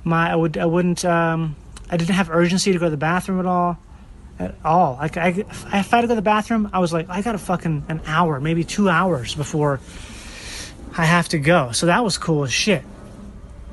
my 0.05 0.33
I 0.33 0.37
would 0.37 0.59
I 0.59 0.67
wouldn't 0.67 1.05
um, 1.05 1.57
I 1.91 1.97
didn't 1.97 2.15
have 2.15 2.31
urgency 2.31 2.73
to 2.73 2.79
go 2.79 2.87
to 2.87 2.91
the 2.91 2.97
bathroom 2.97 3.41
at 3.41 3.47
all 3.47 3.79
at 4.39 4.55
all. 4.65 4.95
Like 4.95 5.17
I, 5.17 5.29
if 5.29 5.67
I 5.67 5.79
had 5.79 6.01
to 6.03 6.07
go 6.07 6.09
to 6.09 6.15
the 6.15 6.23
bathroom, 6.23 6.71
I 6.73 6.79
was 6.79 6.93
like, 6.93 7.09
I 7.09 7.23
got 7.23 7.35
a 7.35 7.39
fucking 7.39 7.85
an 7.89 8.01
hour, 8.07 8.41
maybe 8.41 8.65
two 8.65 8.89
hours 8.89 9.35
before 9.35 9.81
I 10.97 11.05
have 11.05 11.29
to 11.31 11.39
go. 11.39 11.73
So 11.73 11.87
that 11.87 12.05
was 12.05 12.19
cool 12.19 12.45
as 12.45 12.53
shit. 12.53 12.85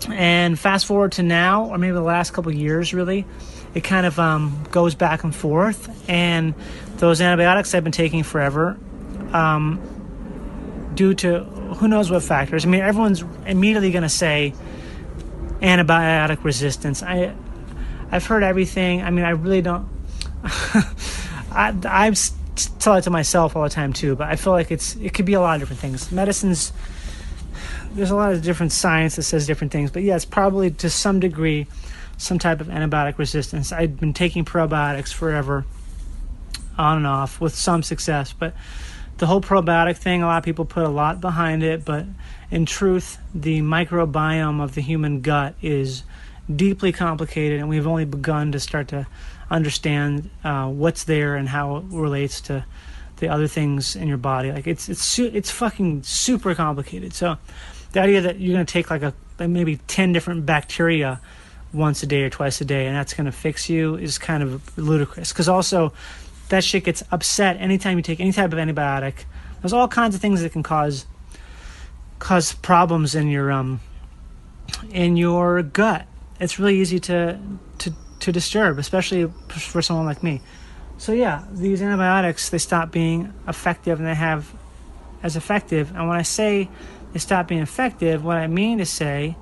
And 0.09 0.57
fast 0.57 0.85
forward 0.85 1.13
to 1.13 1.23
now, 1.23 1.65
or 1.65 1.77
maybe 1.77 1.93
the 1.93 2.01
last 2.01 2.31
couple 2.31 2.53
years, 2.53 2.93
really, 2.93 3.25
it 3.73 3.83
kind 3.83 4.05
of 4.05 4.17
um, 4.19 4.63
goes 4.71 4.95
back 4.95 5.23
and 5.23 5.35
forth. 5.35 6.09
And 6.09 6.53
those 6.97 7.21
antibiotics 7.21 7.73
I've 7.73 7.83
been 7.83 7.91
taking 7.91 8.23
forever, 8.23 8.77
um, 9.33 9.79
due 10.95 11.13
to 11.15 11.43
who 11.43 11.87
knows 11.87 12.09
what 12.09 12.23
factors. 12.23 12.65
I 12.65 12.69
mean, 12.69 12.81
everyone's 12.81 13.23
immediately 13.45 13.91
going 13.91 14.03
to 14.03 14.09
say 14.09 14.53
antibiotic 15.61 16.43
resistance. 16.43 17.03
I, 17.03 17.33
I've 18.11 18.25
heard 18.25 18.43
everything. 18.43 19.01
I 19.01 19.09
mean, 19.09 19.25
I 19.25 19.31
really 19.31 19.61
don't. 19.61 19.87
I, 21.51 21.75
I 21.85 22.13
tell 22.79 22.95
it 22.95 23.03
to 23.03 23.09
myself 23.09 23.55
all 23.55 23.63
the 23.63 23.69
time 23.69 23.93
too, 23.93 24.15
but 24.15 24.27
I 24.27 24.35
feel 24.35 24.53
like 24.53 24.71
it's 24.71 24.95
it 24.95 25.13
could 25.13 25.25
be 25.25 25.33
a 25.33 25.41
lot 25.41 25.55
of 25.55 25.61
different 25.61 25.79
things. 25.79 26.11
Medicine's 26.11 26.73
there's 27.99 28.11
a 28.11 28.15
lot 28.15 28.31
of 28.31 28.41
different 28.41 28.71
science 28.71 29.17
that 29.17 29.23
says 29.23 29.45
different 29.45 29.73
things, 29.73 29.91
but 29.91 30.03
yeah, 30.03 30.15
it's 30.15 30.23
probably 30.23 30.71
to 30.71 30.89
some 30.89 31.19
degree 31.19 31.67
some 32.15 32.39
type 32.39 32.61
of 32.61 32.67
antibiotic 32.67 33.17
resistance. 33.17 33.71
I've 33.71 33.99
been 33.99 34.13
taking 34.13 34.45
probiotics 34.45 35.13
forever, 35.13 35.65
on 36.77 36.97
and 36.97 37.07
off, 37.07 37.41
with 37.41 37.55
some 37.55 37.83
success, 37.83 38.33
but 38.33 38.53
the 39.17 39.27
whole 39.27 39.41
probiotic 39.41 39.97
thing, 39.97 40.23
a 40.23 40.27
lot 40.27 40.37
of 40.37 40.43
people 40.45 40.63
put 40.63 40.83
a 40.83 40.89
lot 40.89 41.19
behind 41.19 41.61
it, 41.61 41.83
but 41.83 42.05
in 42.49 42.65
truth, 42.65 43.17
the 43.35 43.61
microbiome 43.61 44.61
of 44.61 44.75
the 44.75 44.81
human 44.81 45.19
gut 45.19 45.55
is 45.61 46.03
deeply 46.53 46.93
complicated, 46.93 47.59
and 47.59 47.67
we've 47.67 47.87
only 47.87 48.05
begun 48.05 48.53
to 48.53 48.59
start 48.61 48.87
to 48.89 49.07
understand 49.51 50.29
uh, 50.43 50.67
what's 50.67 51.03
there 51.03 51.35
and 51.35 51.49
how 51.49 51.77
it 51.77 51.83
relates 51.89 52.39
to 52.41 52.63
the 53.17 53.27
other 53.27 53.47
things 53.47 53.95
in 53.95 54.07
your 54.07 54.17
body. 54.17 54.51
Like 54.51 54.67
it's 54.67 54.87
it's 54.87 55.19
it's 55.19 55.51
fucking 55.51 56.03
super 56.03 56.55
complicated. 56.55 57.13
So 57.13 57.37
the 57.91 58.01
idea 58.01 58.21
that 58.21 58.39
you're 58.39 58.53
gonna 58.53 58.65
take 58.65 58.89
like 58.89 59.01
a 59.01 59.13
like 59.39 59.49
maybe 59.49 59.77
ten 59.87 60.13
different 60.13 60.45
bacteria 60.45 61.19
once 61.71 62.01
a 62.03 62.07
day 62.07 62.23
or 62.23 62.29
twice 62.29 62.61
a 62.61 62.65
day 62.65 62.87
and 62.87 62.95
that's 62.95 63.13
gonna 63.13 63.31
fix 63.31 63.69
you 63.69 63.95
is 63.95 64.17
kind 64.17 64.43
of 64.43 64.77
ludicrous. 64.77 65.31
Because 65.31 65.49
also 65.49 65.93
that 66.49 66.63
shit 66.63 66.83
gets 66.83 67.03
upset 67.11 67.57
anytime 67.59 67.97
you 67.97 68.03
take 68.03 68.19
any 68.19 68.31
type 68.31 68.51
of 68.51 68.59
antibiotic. 68.59 69.25
There's 69.61 69.73
all 69.73 69.87
kinds 69.87 70.15
of 70.15 70.21
things 70.21 70.41
that 70.41 70.51
can 70.51 70.63
cause 70.63 71.05
cause 72.17 72.53
problems 72.53 73.15
in 73.15 73.27
your 73.29 73.51
um 73.51 73.79
in 74.91 75.17
your 75.17 75.63
gut. 75.63 76.05
It's 76.39 76.59
really 76.59 76.79
easy 76.79 76.99
to 77.01 77.39
to 77.79 77.93
to 78.19 78.31
disturb, 78.31 78.77
especially 78.79 79.31
for 79.47 79.81
someone 79.81 80.05
like 80.05 80.23
me. 80.23 80.41
So 80.97 81.13
yeah, 81.13 81.45
these 81.51 81.81
antibiotics 81.81 82.49
they 82.49 82.57
stop 82.57 82.91
being 82.91 83.33
effective 83.47 83.99
and 83.99 84.07
they 84.07 84.15
have 84.15 84.53
as 85.23 85.35
effective. 85.35 85.91
And 85.95 86.07
when 86.07 86.17
I 86.17 86.23
say 86.23 86.69
they 87.13 87.19
stop 87.19 87.47
being 87.47 87.61
effective, 87.61 88.23
what 88.23 88.37
I 88.37 88.47
mean 88.47 88.77
to 88.79 88.85
say 88.85 89.35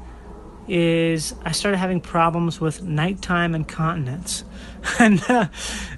is 0.67 1.33
I 1.45 1.51
started 1.51 1.77
having 1.77 2.01
problems 2.01 2.59
with 2.59 2.81
nighttime 2.81 3.55
incontinence. 3.55 4.43
and 4.99 5.21
uh, 5.29 5.47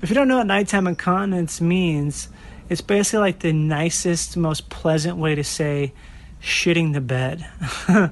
if 0.02 0.10
you 0.10 0.16
don't 0.16 0.28
know 0.28 0.38
what 0.38 0.48
nighttime 0.48 0.88
incontinence 0.88 1.60
means, 1.60 2.30
it's 2.70 2.82
basically 2.82 3.20
like 3.20 3.40
the 3.40 3.54
nicest, 3.54 4.38
most 4.38 4.70
pleasant 4.70 5.18
way 5.18 5.36
to 5.36 5.44
say 5.44 5.94
shitting 6.42 6.94
the 6.94 7.02
bed. 7.02 7.46
uh, 7.88 8.10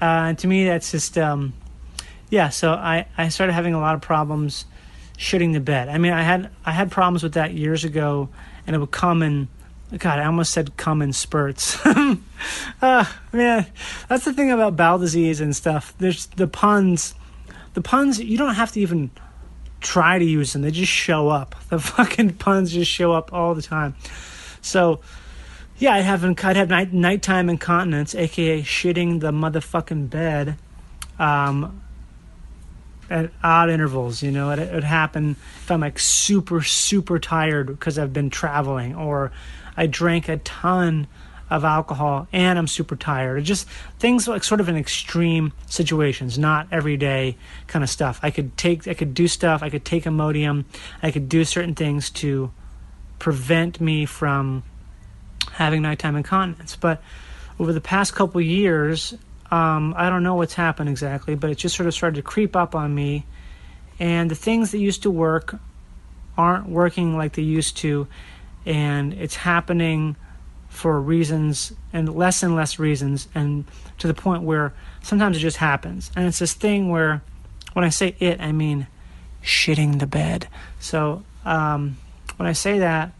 and 0.00 0.38
to 0.38 0.46
me, 0.46 0.64
that's 0.64 0.90
just 0.90 1.18
um, 1.18 1.52
yeah, 2.30 2.48
so 2.48 2.72
I, 2.72 3.06
I 3.16 3.28
started 3.28 3.52
having 3.52 3.74
a 3.74 3.80
lot 3.80 3.94
of 3.94 4.00
problems 4.00 4.64
shitting 5.18 5.52
the 5.52 5.60
bed. 5.60 5.88
I 5.88 5.98
mean, 5.98 6.12
I 6.12 6.22
had 6.22 6.50
I 6.64 6.72
had 6.72 6.90
problems 6.90 7.22
with 7.22 7.34
that 7.34 7.52
years 7.52 7.84
ago, 7.84 8.28
and 8.66 8.74
it 8.74 8.78
would 8.78 8.90
come 8.90 9.22
in. 9.22 9.48
God, 9.98 10.18
I 10.18 10.24
almost 10.24 10.52
said 10.52 10.76
come 10.76 11.00
in 11.00 11.12
spurts. 11.12 11.78
uh, 11.86 12.16
man, 13.32 13.66
that's 14.08 14.24
the 14.24 14.32
thing 14.32 14.50
about 14.50 14.76
bowel 14.76 14.98
disease 14.98 15.40
and 15.40 15.54
stuff. 15.54 15.94
There's 15.98 16.26
the 16.26 16.48
puns. 16.48 17.14
The 17.74 17.82
puns 17.82 18.18
you 18.18 18.36
don't 18.36 18.54
have 18.54 18.72
to 18.72 18.80
even 18.80 19.10
try 19.80 20.18
to 20.18 20.24
use 20.24 20.52
them; 20.52 20.62
they 20.62 20.72
just 20.72 20.90
show 20.90 21.28
up. 21.28 21.54
The 21.68 21.78
fucking 21.78 22.34
puns 22.34 22.72
just 22.72 22.90
show 22.90 23.12
up 23.12 23.32
all 23.32 23.54
the 23.54 23.62
time. 23.62 23.94
So, 24.60 25.00
yeah, 25.78 25.94
I'd 25.94 26.04
have 26.04 26.24
I'd 26.24 26.56
have 26.56 26.68
night 26.68 26.92
nighttime 26.92 27.48
incontinence, 27.48 28.14
aka 28.14 28.62
shitting 28.62 29.20
the 29.20 29.30
motherfucking 29.30 30.10
bed. 30.10 30.56
Um, 31.18 31.80
at 33.10 33.30
odd 33.42 33.70
intervals. 33.70 34.22
You 34.22 34.30
know, 34.30 34.50
it, 34.50 34.58
it 34.58 34.74
would 34.74 34.84
happen 34.84 35.36
if 35.56 35.70
I'm 35.70 35.80
like 35.80 35.98
super, 35.98 36.62
super 36.62 37.18
tired 37.18 37.66
because 37.66 37.98
I've 37.98 38.12
been 38.12 38.30
traveling, 38.30 38.94
or 38.94 39.32
I 39.76 39.86
drank 39.86 40.28
a 40.28 40.38
ton 40.38 41.06
of 41.48 41.64
alcohol 41.64 42.26
and 42.32 42.58
I'm 42.58 42.66
super 42.66 42.96
tired. 42.96 43.44
Just 43.44 43.68
things 43.98 44.26
like 44.26 44.42
sort 44.42 44.60
of 44.60 44.68
in 44.68 44.76
extreme 44.76 45.52
situations, 45.66 46.38
not 46.38 46.66
everyday 46.72 47.36
kind 47.66 47.82
of 47.82 47.90
stuff. 47.90 48.18
I 48.22 48.30
could 48.30 48.56
take, 48.56 48.88
I 48.88 48.94
could 48.94 49.14
do 49.14 49.28
stuff. 49.28 49.62
I 49.62 49.70
could 49.70 49.84
take 49.84 50.04
Imodium. 50.04 50.64
I 51.02 51.10
could 51.10 51.28
do 51.28 51.44
certain 51.44 51.74
things 51.74 52.10
to 52.10 52.50
prevent 53.18 53.80
me 53.80 54.06
from 54.06 54.64
having 55.52 55.82
nighttime 55.82 56.16
incontinence. 56.16 56.76
But 56.76 57.00
over 57.58 57.72
the 57.72 57.80
past 57.80 58.14
couple 58.14 58.40
years, 58.40 59.14
um, 59.50 59.94
I 59.96 60.10
don't 60.10 60.22
know 60.22 60.34
what's 60.34 60.54
happened 60.54 60.88
exactly, 60.88 61.34
but 61.34 61.50
it 61.50 61.56
just 61.56 61.76
sort 61.76 61.86
of 61.86 61.94
started 61.94 62.16
to 62.16 62.22
creep 62.22 62.56
up 62.56 62.74
on 62.74 62.94
me. 62.94 63.24
And 63.98 64.30
the 64.30 64.34
things 64.34 64.72
that 64.72 64.78
used 64.78 65.02
to 65.04 65.10
work 65.10 65.56
aren't 66.36 66.68
working 66.68 67.16
like 67.16 67.34
they 67.34 67.42
used 67.42 67.76
to. 67.78 68.06
And 68.64 69.14
it's 69.14 69.36
happening 69.36 70.16
for 70.68 71.00
reasons 71.00 71.72
and 71.92 72.14
less 72.14 72.42
and 72.42 72.54
less 72.54 72.78
reasons. 72.78 73.28
And 73.34 73.64
to 73.98 74.06
the 74.06 74.14
point 74.14 74.42
where 74.42 74.74
sometimes 75.02 75.36
it 75.36 75.40
just 75.40 75.58
happens. 75.58 76.10
And 76.16 76.26
it's 76.26 76.38
this 76.38 76.52
thing 76.52 76.90
where 76.90 77.22
when 77.72 77.84
I 77.84 77.88
say 77.88 78.16
it, 78.18 78.40
I 78.40 78.52
mean 78.52 78.86
shitting 79.42 80.00
the 80.00 80.06
bed. 80.06 80.48
So 80.80 81.22
um, 81.44 81.96
when 82.36 82.48
I 82.48 82.52
say 82.52 82.80
that, 82.80 83.12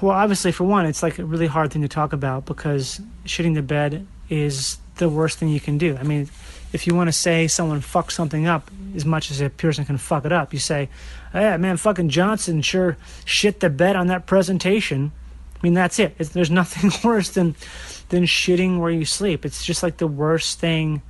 well, 0.00 0.12
obviously, 0.12 0.52
for 0.52 0.64
one, 0.64 0.86
it's 0.86 1.02
like 1.02 1.18
a 1.18 1.24
really 1.24 1.46
hard 1.46 1.72
thing 1.72 1.82
to 1.82 1.88
talk 1.88 2.12
about 2.12 2.46
because 2.46 3.00
shitting 3.26 3.54
the 3.54 3.62
bed 3.62 4.06
is 4.28 4.78
the 4.96 5.08
worst 5.08 5.38
thing 5.38 5.48
you 5.48 5.60
can 5.60 5.78
do. 5.78 5.96
I 5.96 6.02
mean, 6.02 6.28
if 6.72 6.86
you 6.86 6.94
want 6.94 7.08
to 7.08 7.12
say 7.12 7.46
someone 7.46 7.80
fucked 7.80 8.12
something 8.12 8.46
up 8.46 8.70
as 8.94 9.04
much 9.04 9.30
as 9.30 9.40
a 9.40 9.50
person 9.50 9.84
can 9.84 9.98
fuck 9.98 10.24
it 10.24 10.32
up, 10.32 10.52
you 10.52 10.58
say, 10.58 10.88
"Yeah, 11.32 11.56
man, 11.56 11.76
fucking 11.76 12.08
Johnson 12.08 12.62
sure 12.62 12.96
shit 13.24 13.60
the 13.60 13.70
bed 13.70 13.96
on 13.96 14.08
that 14.08 14.26
presentation." 14.26 15.12
I 15.56 15.58
mean, 15.62 15.74
that's 15.74 15.98
it. 15.98 16.14
It's, 16.18 16.30
there's 16.30 16.50
nothing 16.62 16.90
worse 17.02 17.30
than 17.30 17.54
than 18.08 18.24
shitting 18.24 18.78
where 18.78 18.90
you 18.90 19.04
sleep. 19.04 19.44
It's 19.44 19.64
just 19.64 19.82
like 19.82 19.98
the 19.98 20.06
worst 20.06 20.60
thing 20.60 21.02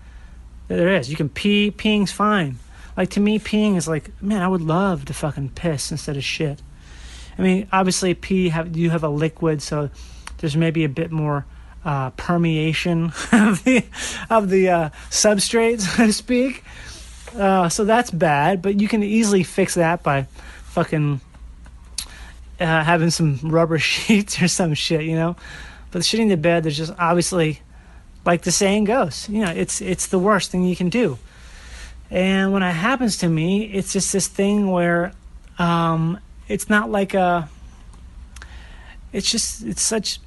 there 0.69 0.95
is. 0.95 1.11
You 1.11 1.17
can 1.17 1.29
pee, 1.29 1.71
peeing's 1.71 2.13
fine. 2.13 2.59
Like 2.97 3.11
to 3.11 3.21
me, 3.21 3.39
peeing 3.39 3.77
is 3.77 3.89
like, 3.89 4.11
man, 4.23 4.43
I 4.43 4.49
would 4.49 4.63
love 4.63 5.05
to 5.07 5.15
fucking 5.15 5.51
piss 5.51 5.91
instead 5.91 6.17
of 6.17 6.25
shit. 6.25 6.63
I 7.37 7.43
mean, 7.43 7.69
obviously, 7.73 8.15
pee 8.15 8.51
have 8.51 8.77
you 8.77 8.91
have 8.91 9.03
a 9.03 9.09
liquid, 9.09 9.61
so 9.63 9.91
there's 10.39 10.57
maybe 10.57 10.85
a 10.85 10.89
bit 10.89 11.11
more 11.11 11.45
uh, 11.85 12.11
permeation 12.11 13.13
of 13.33 13.63
the 13.65 13.85
of 14.31 14.51
the 14.51 14.69
uh, 14.69 14.91
substrate, 15.11 15.81
so 15.97 16.07
to 16.07 16.13
speak. 16.13 16.65
Uh, 17.37 17.69
so 17.69 17.85
that's 17.85 18.11
bad, 18.11 18.63
but 18.63 18.81
you 18.81 18.87
can 18.87 19.03
easily 19.03 19.43
fix 19.43 19.75
that 19.75 20.03
by 20.03 20.23
fucking 20.67 21.21
uh, 22.61 22.85
having 22.85 23.11
some 23.11 23.39
rubber 23.43 23.79
sheets 23.91 24.41
or 24.41 24.49
some 24.49 24.75
shit, 24.75 25.03
you 25.03 25.17
know. 25.17 25.37
But 25.91 26.03
shitting 26.03 26.29
the 26.29 26.37
bed, 26.37 26.65
there's 26.65 26.77
just 26.77 26.93
obviously, 26.99 27.61
like 28.25 28.43
the 28.43 28.53
saying 28.53 28.85
goes, 28.85 29.29
you 29.29 29.41
know, 29.41 29.51
it's 29.51 29.81
it's 29.81 30.09
the 30.09 30.19
worst 30.19 30.51
thing 30.51 30.65
you 30.65 30.77
can 30.77 30.89
do. 30.89 31.19
And 32.11 32.53
when 32.53 32.63
it 32.63 32.73
happens 32.73 33.19
to 33.19 33.29
me, 33.29 33.65
it's 33.65 33.93
just 33.93 34.13
this 34.13 34.29
thing 34.29 34.71
where 34.71 35.13
um, 35.59 36.19
it's 36.49 36.69
not 36.69 36.91
like 36.91 37.15
a. 37.15 37.49
It's 39.13 39.31
just 39.31 39.63
it's 39.63 39.83
such. 39.83 40.21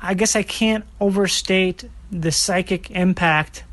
I 0.00 0.14
guess 0.14 0.36
I 0.36 0.42
can't 0.42 0.84
overstate 1.00 1.88
the 2.10 2.32
psychic 2.32 2.90
impact 2.90 3.64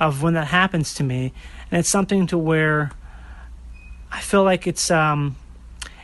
of 0.00 0.22
when 0.22 0.34
that 0.34 0.46
happens 0.46 0.94
to 0.94 1.04
me, 1.04 1.32
and 1.70 1.80
it's 1.80 1.88
something 1.88 2.26
to 2.28 2.38
where 2.38 2.92
I 4.10 4.20
feel 4.20 4.44
like 4.44 4.66
it's 4.66 4.90
um, 4.90 5.36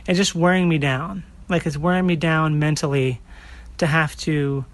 it's 0.07 0.17
just 0.17 0.35
wearing 0.35 0.69
me 0.69 0.77
down. 0.77 1.23
Like 1.49 1.65
it's 1.65 1.77
wearing 1.77 2.05
me 2.05 2.15
down 2.15 2.59
mentally 2.59 3.21
to 3.77 3.87
have 3.87 4.15
to 4.17 4.65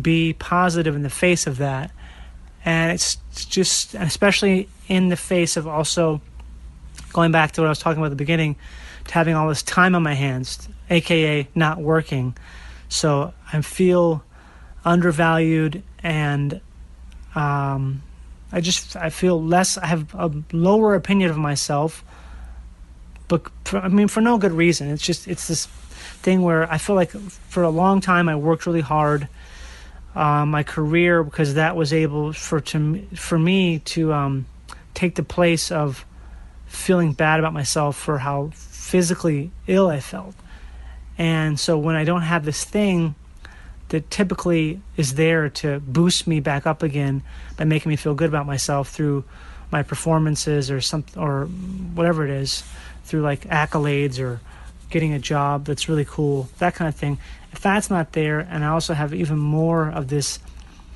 be 0.00 0.32
positive 0.32 0.94
in 0.94 1.02
the 1.02 1.10
face 1.10 1.46
of 1.46 1.58
that. 1.58 1.90
And 2.64 2.92
it's 2.92 3.16
just, 3.34 3.94
especially 3.94 4.68
in 4.88 5.08
the 5.08 5.16
face 5.16 5.56
of 5.56 5.66
also 5.66 6.20
going 7.12 7.32
back 7.32 7.52
to 7.52 7.60
what 7.60 7.66
I 7.66 7.70
was 7.70 7.78
talking 7.78 7.98
about 7.98 8.06
at 8.06 8.10
the 8.10 8.16
beginning, 8.16 8.56
to 9.08 9.14
having 9.14 9.34
all 9.34 9.48
this 9.48 9.62
time 9.62 9.94
on 9.94 10.02
my 10.02 10.14
hands, 10.14 10.68
aka 10.88 11.48
not 11.54 11.78
working. 11.78 12.36
So 12.92 13.32
I 13.50 13.62
feel 13.62 14.22
undervalued 14.84 15.82
and 16.02 16.60
um, 17.34 18.02
I 18.52 18.60
just 18.60 18.96
I 18.96 19.08
feel 19.08 19.42
less. 19.42 19.78
I 19.78 19.86
have 19.86 20.14
a 20.14 20.30
lower 20.52 20.94
opinion 20.94 21.30
of 21.30 21.38
myself, 21.38 22.04
but 23.28 23.50
for, 23.64 23.78
I 23.78 23.88
mean 23.88 24.08
for 24.08 24.20
no 24.20 24.36
good 24.36 24.52
reason. 24.52 24.90
It's 24.90 25.02
just 25.02 25.26
it's 25.26 25.48
this 25.48 25.64
thing 26.20 26.42
where 26.42 26.70
I 26.70 26.76
feel 26.76 26.94
like 26.94 27.12
for 27.12 27.62
a 27.62 27.70
long 27.70 28.02
time 28.02 28.28
I 28.28 28.36
worked 28.36 28.66
really 28.66 28.82
hard. 28.82 29.26
Uh, 30.14 30.44
my 30.44 30.62
career 30.62 31.24
because 31.24 31.54
that 31.54 31.74
was 31.74 31.94
able 31.94 32.34
for 32.34 32.60
to 32.60 33.06
for 33.14 33.38
me 33.38 33.78
to 33.78 34.12
um, 34.12 34.44
take 34.92 35.14
the 35.14 35.22
place 35.22 35.72
of 35.72 36.04
feeling 36.66 37.14
bad 37.14 37.40
about 37.40 37.54
myself 37.54 37.96
for 37.96 38.18
how 38.18 38.50
physically 38.52 39.50
ill 39.66 39.88
I 39.88 40.00
felt. 40.00 40.34
And 41.22 41.60
so 41.60 41.78
when 41.78 41.94
I 41.94 42.02
don't 42.02 42.22
have 42.22 42.44
this 42.44 42.64
thing 42.64 43.14
that 43.90 44.10
typically 44.10 44.80
is 44.96 45.14
there 45.14 45.50
to 45.50 45.78
boost 45.78 46.26
me 46.26 46.40
back 46.40 46.66
up 46.66 46.82
again 46.82 47.22
by 47.56 47.62
making 47.62 47.90
me 47.90 47.94
feel 47.94 48.12
good 48.12 48.28
about 48.28 48.44
myself 48.44 48.88
through 48.88 49.22
my 49.70 49.84
performances 49.84 50.68
or 50.68 50.80
some 50.80 51.04
or 51.16 51.44
whatever 51.94 52.24
it 52.24 52.30
is, 52.30 52.64
through 53.04 53.20
like 53.20 53.42
accolades 53.42 54.18
or 54.18 54.40
getting 54.90 55.12
a 55.12 55.20
job 55.20 55.64
that's 55.66 55.88
really 55.88 56.04
cool, 56.04 56.48
that 56.58 56.74
kind 56.74 56.88
of 56.88 56.96
thing. 56.96 57.18
If 57.52 57.60
that's 57.60 57.88
not 57.88 58.14
there, 58.14 58.40
and 58.40 58.64
I 58.64 58.68
also 58.70 58.92
have 58.92 59.14
even 59.14 59.38
more 59.38 59.90
of 59.90 60.08
this 60.08 60.40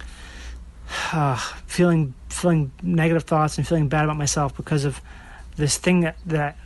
uh, 1.12 1.36
feeling 1.68 2.14
feeling 2.30 2.72
negative 2.82 3.22
thoughts 3.22 3.58
and 3.58 3.68
feeling 3.68 3.86
bad 3.86 4.02
about 4.02 4.16
myself 4.16 4.56
because 4.56 4.84
of 4.84 5.00
this 5.54 5.78
thing 5.78 6.00
that 6.00 6.16
that 6.26 6.56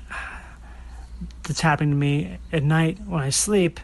that's 1.50 1.62
happening 1.62 1.90
to 1.90 1.96
me 1.96 2.38
at 2.52 2.62
night 2.62 2.96
when 3.06 3.20
I 3.20 3.30
sleep 3.30 3.80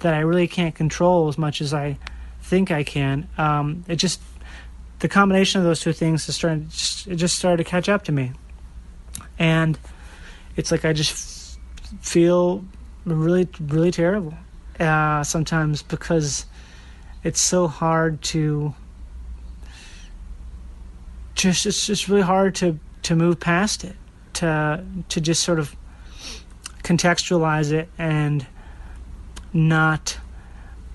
that 0.00 0.12
I 0.12 0.18
really 0.18 0.48
can't 0.48 0.74
control 0.74 1.28
as 1.28 1.38
much 1.38 1.60
as 1.60 1.72
I 1.72 1.98
think 2.40 2.72
I 2.72 2.82
can. 2.82 3.28
Um, 3.38 3.84
it 3.86 3.94
just 3.94 4.20
the 4.98 5.06
combination 5.06 5.60
of 5.60 5.64
those 5.64 5.78
two 5.78 5.92
things 5.92 6.28
is 6.28 6.34
starting. 6.34 6.68
Just, 6.68 7.06
it 7.06 7.14
just 7.14 7.36
started 7.38 7.58
to 7.58 7.70
catch 7.70 7.88
up 7.88 8.02
to 8.06 8.12
me, 8.12 8.32
and 9.38 9.78
it's 10.56 10.72
like 10.72 10.84
I 10.84 10.92
just 10.92 11.56
f- 11.80 12.04
feel 12.04 12.64
really, 13.04 13.46
really 13.60 13.92
terrible 13.92 14.34
uh, 14.80 15.22
sometimes 15.22 15.84
because 15.84 16.44
it's 17.22 17.40
so 17.40 17.68
hard 17.68 18.20
to 18.22 18.74
just 21.36 21.66
it's 21.66 21.86
just 21.86 22.08
really 22.08 22.22
hard 22.22 22.56
to 22.56 22.80
to 23.04 23.14
move 23.14 23.38
past 23.38 23.84
it 23.84 23.94
to 24.32 24.84
to 25.08 25.20
just 25.20 25.44
sort 25.44 25.60
of 25.60 25.76
contextualize 26.86 27.72
it 27.72 27.88
and 27.98 28.46
not 29.52 30.18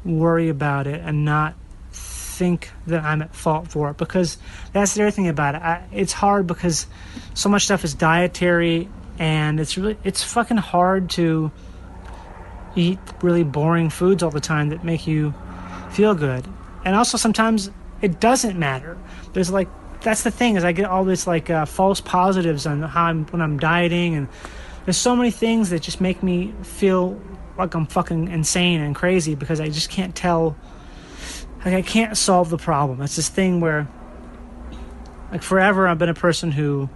worry 0.05 0.47
about 0.47 0.87
it 0.87 1.01
and 1.03 1.25
not 1.25 1.53
think 1.91 2.71
that 2.87 3.03
I'm 3.03 3.21
at 3.21 3.35
fault 3.35 3.67
for 3.67 3.91
it 3.91 3.97
because 3.97 4.37
that's 4.71 4.93
the 4.93 5.03
other 5.03 5.11
thing 5.11 5.27
about 5.27 5.55
it. 5.55 5.61
I, 5.61 5.85
it's 5.91 6.13
hard 6.13 6.47
because 6.47 6.87
so 7.33 7.49
much 7.49 7.65
stuff 7.65 7.83
is 7.83 7.93
dietary 7.93 8.87
and 9.19 9.59
it's 9.59 9.77
really 9.77 9.97
it's 10.05 10.23
fucking 10.23 10.57
hard 10.57 11.09
to 11.11 11.51
eat 12.75 12.99
really 13.21 13.43
boring 13.43 13.89
foods 13.89 14.23
all 14.23 14.31
the 14.31 14.39
time 14.39 14.69
that 14.69 14.85
make 14.85 15.05
you 15.05 15.33
feel 15.91 16.15
good. 16.15 16.47
And 16.85 16.95
also 16.95 17.17
sometimes 17.17 17.69
it 18.01 18.21
doesn't 18.21 18.57
matter. 18.57 18.97
There's 19.33 19.51
like 19.51 19.67
that's 20.01 20.23
the 20.23 20.31
thing 20.31 20.55
is 20.55 20.63
I 20.63 20.71
get 20.71 20.85
all 20.85 21.03
this 21.03 21.27
like 21.27 21.49
uh, 21.49 21.65
false 21.65 21.99
positives 21.99 22.65
on 22.65 22.81
how 22.81 23.03
I'm 23.03 23.25
when 23.27 23.41
I'm 23.41 23.59
dieting 23.59 24.15
and 24.15 24.29
there's 24.85 24.97
so 24.97 25.15
many 25.15 25.31
things 25.31 25.69
that 25.69 25.81
just 25.81 26.01
make 26.01 26.23
me 26.23 26.53
feel 26.63 27.19
like 27.57 27.73
I'm 27.73 27.85
fucking 27.85 28.29
insane 28.29 28.81
and 28.81 28.95
crazy 28.95 29.35
because 29.35 29.59
I 29.59 29.69
just 29.69 29.89
can't 29.89 30.15
tell 30.15 30.55
like 31.63 31.73
I 31.73 31.81
can't 31.81 32.17
solve 32.17 32.49
the 32.49 32.57
problem. 32.57 33.01
It's 33.01 33.15
this 33.15 33.29
thing 33.29 33.61
where 33.61 33.87
like 35.31 35.43
forever 35.43 35.87
I've 35.87 35.99
been 35.99 36.09
a 36.09 36.13
person 36.13 36.51
who 36.51 36.89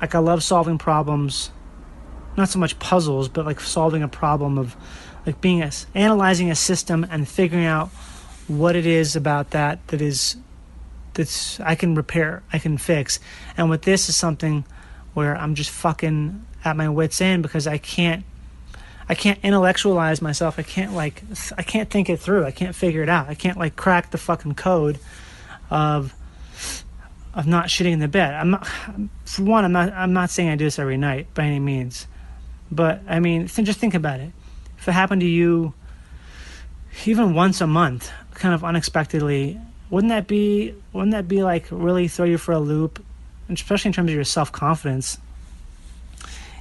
like 0.00 0.14
I 0.14 0.18
love 0.18 0.42
solving 0.42 0.78
problems 0.78 1.50
not 2.36 2.48
so 2.48 2.58
much 2.58 2.78
puzzles, 2.78 3.28
but 3.28 3.46
like 3.46 3.60
solving 3.60 4.02
a 4.02 4.08
problem 4.08 4.58
of 4.58 4.76
like 5.24 5.40
being 5.40 5.62
a, 5.62 5.70
analyzing 5.94 6.50
a 6.50 6.54
system 6.54 7.06
and 7.10 7.26
figuring 7.26 7.64
out 7.64 7.88
what 8.46 8.76
it 8.76 8.86
is 8.86 9.16
about 9.16 9.50
that 9.50 9.84
that 9.88 10.00
is 10.00 10.36
that's 11.14 11.58
I 11.60 11.74
can 11.74 11.94
repair, 11.94 12.42
I 12.52 12.58
can 12.58 12.78
fix. 12.78 13.18
And 13.56 13.70
with 13.70 13.82
this 13.82 14.08
is 14.08 14.16
something 14.16 14.64
where 15.14 15.36
I'm 15.36 15.54
just 15.54 15.70
fucking 15.70 16.45
at 16.66 16.76
my 16.76 16.88
wits 16.88 17.20
end 17.20 17.42
because 17.42 17.66
I 17.66 17.78
can't 17.78 18.24
I 19.08 19.14
can't 19.14 19.38
intellectualize 19.42 20.20
myself. 20.20 20.58
I 20.58 20.62
can't 20.62 20.92
like 20.92 21.22
I 21.56 21.62
can't 21.62 21.88
think 21.88 22.10
it 22.10 22.18
through. 22.18 22.44
I 22.44 22.50
can't 22.50 22.74
figure 22.74 23.02
it 23.02 23.08
out. 23.08 23.28
I 23.28 23.34
can't 23.34 23.56
like 23.56 23.76
crack 23.76 24.10
the 24.10 24.18
fucking 24.18 24.56
code 24.56 24.98
of 25.70 26.14
of 27.32 27.46
not 27.46 27.66
shitting 27.66 27.92
in 27.92 28.00
the 28.00 28.08
bed. 28.08 28.34
I'm 28.34 28.50
not 28.50 28.66
for 29.24 29.42
one. 29.42 29.64
I'm 29.64 29.72
not. 29.72 29.92
I'm 29.92 30.12
not 30.12 30.30
saying 30.30 30.48
I 30.48 30.56
do 30.56 30.64
this 30.64 30.78
every 30.78 30.96
night 30.96 31.32
by 31.34 31.44
any 31.44 31.60
means. 31.60 32.06
But 32.70 33.02
I 33.08 33.20
mean, 33.20 33.46
just 33.46 33.78
think 33.78 33.94
about 33.94 34.20
it. 34.20 34.32
If 34.78 34.88
it 34.88 34.92
happened 34.92 35.20
to 35.20 35.26
you 35.26 35.74
even 37.04 37.34
once 37.34 37.60
a 37.60 37.66
month, 37.66 38.10
kind 38.34 38.54
of 38.54 38.64
unexpectedly, 38.64 39.60
wouldn't 39.90 40.10
that 40.10 40.26
be 40.26 40.74
wouldn't 40.92 41.12
that 41.12 41.28
be 41.28 41.42
like 41.42 41.66
really 41.70 42.08
throw 42.08 42.24
you 42.24 42.38
for 42.38 42.52
a 42.52 42.58
loop, 42.58 43.04
especially 43.48 43.90
in 43.90 43.92
terms 43.92 44.10
of 44.10 44.14
your 44.14 44.24
self 44.24 44.50
confidence? 44.50 45.18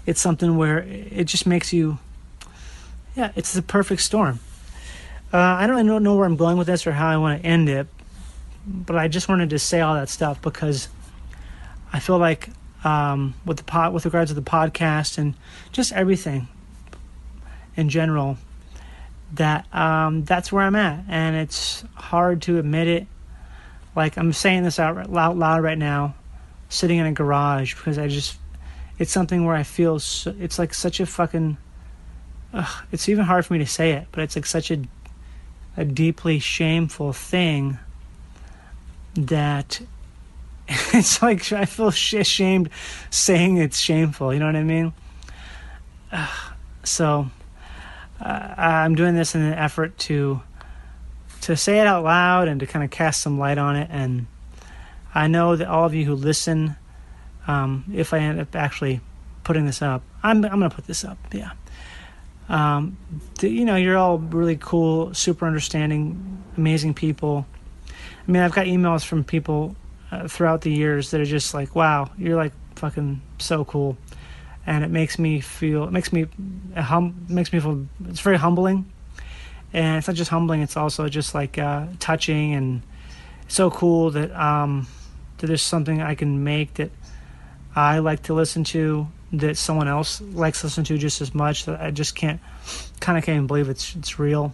It's 0.06 0.22
something 0.22 0.58
where 0.58 0.80
it 0.80 1.26
just 1.26 1.46
makes 1.48 1.74
you, 1.74 1.98
yeah, 3.15 3.32
it's 3.36 3.54
the 3.54 3.62
perfect 3.62 4.02
storm. 4.02 4.39
Uh, 5.34 5.38
I 5.38 5.68
don't 5.68 5.76
really 5.76 6.00
know 6.00 6.15
where 6.15 6.26
I'm 6.26 6.36
going 6.36 6.58
with 6.58 6.68
this 6.68 6.86
or 6.86 6.91
how 6.91 7.10
I 7.10 7.18
want 7.18 7.41
to 7.41 7.48
end 7.48 7.68
it, 7.68 7.88
but 8.65 8.96
I 8.96 9.08
just 9.08 9.28
wanted 9.28 9.50
to 9.50 9.60
say 9.60 9.82
all 9.82 9.96
that 9.96 10.10
stuff 10.10 10.41
because 10.41 10.88
I 11.91 12.00
feel 12.00 12.18
like 12.18 12.50
um, 12.86 13.34
with 13.46 13.58
the 13.58 13.63
pod, 13.63 13.94
with 13.94 14.06
regards 14.06 14.32
to 14.32 14.36
the 14.36 14.41
podcast 14.41 15.18
and 15.18 15.34
just 15.72 15.91
everything 15.91 16.48
in 17.76 17.89
general. 17.89 18.38
That 19.34 19.65
um, 19.74 20.24
that's 20.24 20.52
where 20.52 20.63
I'm 20.63 20.76
at, 20.76 21.04
and 21.10 21.36
it's 21.36 21.84
hard 21.96 22.44
to 22.44 22.60
admit 22.60 22.88
it. 22.88 23.08
Like 23.96 24.18
I'm 24.18 24.32
saying 24.32 24.63
this 24.63 24.80
out 24.80 25.10
loud, 25.10 25.38
loud 25.38 25.63
right 25.63 25.78
now, 25.78 26.15
sitting 26.70 27.00
in 27.00 27.06
a 27.06 27.12
garage 27.12 27.76
because 27.76 27.98
I 27.98 28.08
just 28.08 28.38
it's 28.97 29.12
something 29.12 29.45
where 29.45 29.55
I 29.55 29.63
feel 29.63 29.99
so, 29.99 30.34
it's 30.39 30.60
like 30.60 30.73
such 30.73 30.99
a 30.99 31.05
fucking. 31.05 31.58
Ugh, 32.53 32.84
it's 32.91 33.10
even 33.10 33.25
hard 33.25 33.45
for 33.45 33.53
me 33.53 33.60
to 33.60 33.65
say 33.65 33.91
it, 33.91 34.08
but 34.12 34.23
it's 34.23 34.36
like 34.36 34.45
such 34.45 34.71
a 34.71 34.84
a 35.77 35.84
deeply 35.84 36.39
shameful 36.39 37.12
thing 37.12 37.77
that 39.15 39.81
it's 40.67 41.21
like 41.21 41.51
I 41.51 41.65
feel 41.65 41.88
ashamed 41.88 42.69
saying 43.10 43.58
it's 43.58 43.79
shameful. 43.79 44.34
You 44.34 44.39
know 44.39 44.47
what 44.47 44.55
I 44.55 44.63
mean? 44.63 44.93
so 46.84 47.27
uh, 48.21 48.53
I'm 48.58 48.95
doing 48.95 49.15
this 49.15 49.36
in 49.36 49.41
an 49.41 49.53
effort 49.53 49.97
to 49.99 50.41
to 51.41 51.55
say 51.55 51.79
it 51.79 51.88
out 51.88 52.03
loud 52.03 52.47
and 52.47 52.60
to 52.60 52.65
kind 52.65 52.84
of 52.84 52.89
cast 52.89 53.21
some 53.21 53.38
light 53.38 53.58
on 53.58 53.75
it. 53.75 53.89
And 53.91 54.25
I 55.13 55.27
know 55.27 55.55
that 55.55 55.67
all 55.67 55.86
of 55.86 55.93
you 55.93 56.05
who 56.05 56.15
listen 56.15 56.75
um, 57.47 57.86
if 57.93 58.13
I 58.13 58.19
end 58.19 58.39
up 58.39 58.55
actually 58.55 59.01
putting 59.43 59.65
this 59.65 59.81
up. 59.81 60.01
I'm 60.23 60.43
I'm 60.43 60.51
gonna 60.51 60.69
put 60.69 60.88
this 60.88 61.05
up. 61.05 61.17
Yeah. 61.31 61.51
Um, 62.49 62.97
the, 63.39 63.49
you 63.49 63.65
know, 63.65 63.75
you're 63.75 63.97
all 63.97 64.19
really 64.19 64.58
cool, 64.58 65.13
super 65.13 65.47
understanding, 65.47 66.43
amazing 66.58 66.93
people. 66.93 67.45
I 68.27 68.31
mean, 68.31 68.41
I've 68.41 68.51
got 68.53 68.65
emails 68.67 69.03
from 69.05 69.23
people 69.23 69.75
uh, 70.12 70.27
throughout 70.27 70.62
the 70.62 70.71
years 70.71 71.12
that 71.12 71.21
are 71.21 71.25
just 71.25 71.53
like, 71.53 71.75
"Wow, 71.75 72.12
you're 72.17 72.36
like 72.36 72.53
fucking 72.75 73.21
so 73.39 73.65
cool," 73.65 73.97
and 74.67 74.84
it 74.84 74.89
makes 74.89 75.17
me 75.17 75.39
feel, 75.39 75.86
it 75.86 75.91
makes 75.91 76.12
me, 76.12 76.27
hum, 76.75 77.25
makes 77.29 77.53
me 77.53 77.60
feel. 77.60 77.88
It's 78.08 78.19
very 78.19 78.38
humbling, 78.38 78.91
and 79.73 79.97
it's 79.97 80.08
not 80.08 80.15
just 80.15 80.29
humbling; 80.29 80.62
it's 80.62 80.77
also 80.77 81.08
just 81.08 81.34
like 81.34 81.58
uh, 81.58 81.88
touching 81.99 82.53
and 82.53 82.81
so 83.47 83.69
cool 83.71 84.12
that 84.12 84.31
um, 84.31 84.88
that 85.38 85.47
there's 85.47 85.62
something 85.62 86.01
I 86.01 86.15
can 86.15 86.43
make 86.43 86.75
that 86.75 86.91
I 87.75 87.99
like 87.99 88.23
to 88.23 88.33
listen 88.33 88.63
to 88.65 89.07
that 89.33 89.57
someone 89.57 89.88
else 89.88 90.21
likes 90.21 90.61
to 90.61 90.67
listen 90.67 90.83
to 90.85 90.97
just 90.97 91.19
as 91.21 91.33
much 91.33 91.67
I 91.67 91.91
just 91.91 92.15
can't 92.15 92.39
kind 92.99 93.17
of 93.17 93.25
can't 93.25 93.35
even 93.35 93.47
believe 93.47 93.69
it's 93.69 93.95
it's 93.95 94.17
real. 94.17 94.53